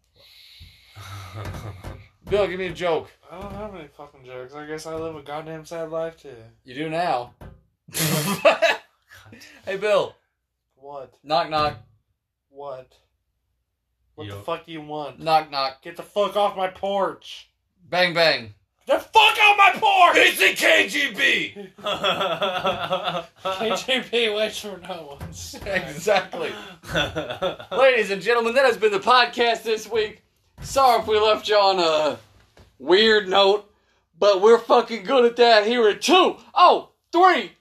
[0.96, 1.84] fine.
[2.28, 3.10] Bill, give me a joke.
[3.30, 4.54] I don't have any fucking jokes.
[4.54, 6.36] I guess I live a goddamn sad life too.
[6.64, 7.34] You do now.
[7.92, 10.14] hey, Bill.
[10.76, 11.14] What?
[11.22, 11.76] Knock, knock.
[12.48, 12.92] What?
[14.14, 15.20] What You the fuck do you want?
[15.20, 15.82] Knock, knock.
[15.82, 17.50] Get the fuck off my porch!
[17.88, 18.54] Bang, bang.
[18.86, 20.16] The fuck off my porch!
[20.16, 21.72] It's the KGB!
[23.42, 25.28] KJP waits for no one.
[25.66, 26.52] exactly.
[27.76, 30.23] Ladies and gentlemen, that has been the podcast this week.
[30.60, 32.18] Sorry if we left you on a
[32.78, 33.70] weird note,
[34.18, 36.36] but we're fucking good at that here at two.
[36.54, 37.52] Oh, three.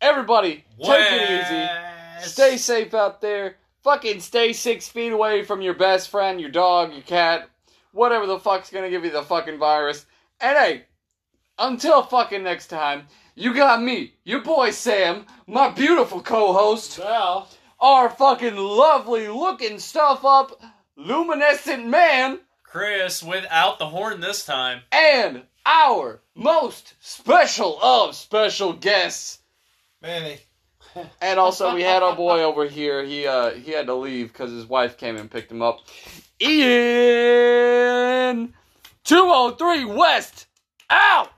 [0.00, 2.28] Everybody, take it easy.
[2.28, 3.56] Stay safe out there.
[3.82, 7.48] Fucking stay six feet away from your best friend, your dog, your cat,
[7.92, 10.04] whatever the fuck's gonna give you the fucking virus.
[10.40, 10.84] And hey,
[11.58, 17.48] until fucking next time, you got me, your boy Sam, my beautiful co-host Well,
[17.78, 20.60] our fucking lovely looking stuff up
[21.00, 24.82] luminescent man Chris, without the horn this time.
[24.92, 29.38] and our most special of special guests.
[30.02, 30.38] Manny.
[31.22, 33.04] And also we had our boy over here.
[33.04, 35.78] He uh he had to leave because his wife came and picked him up.
[37.50, 38.52] Ian
[39.04, 40.46] 203 West
[40.90, 41.30] out!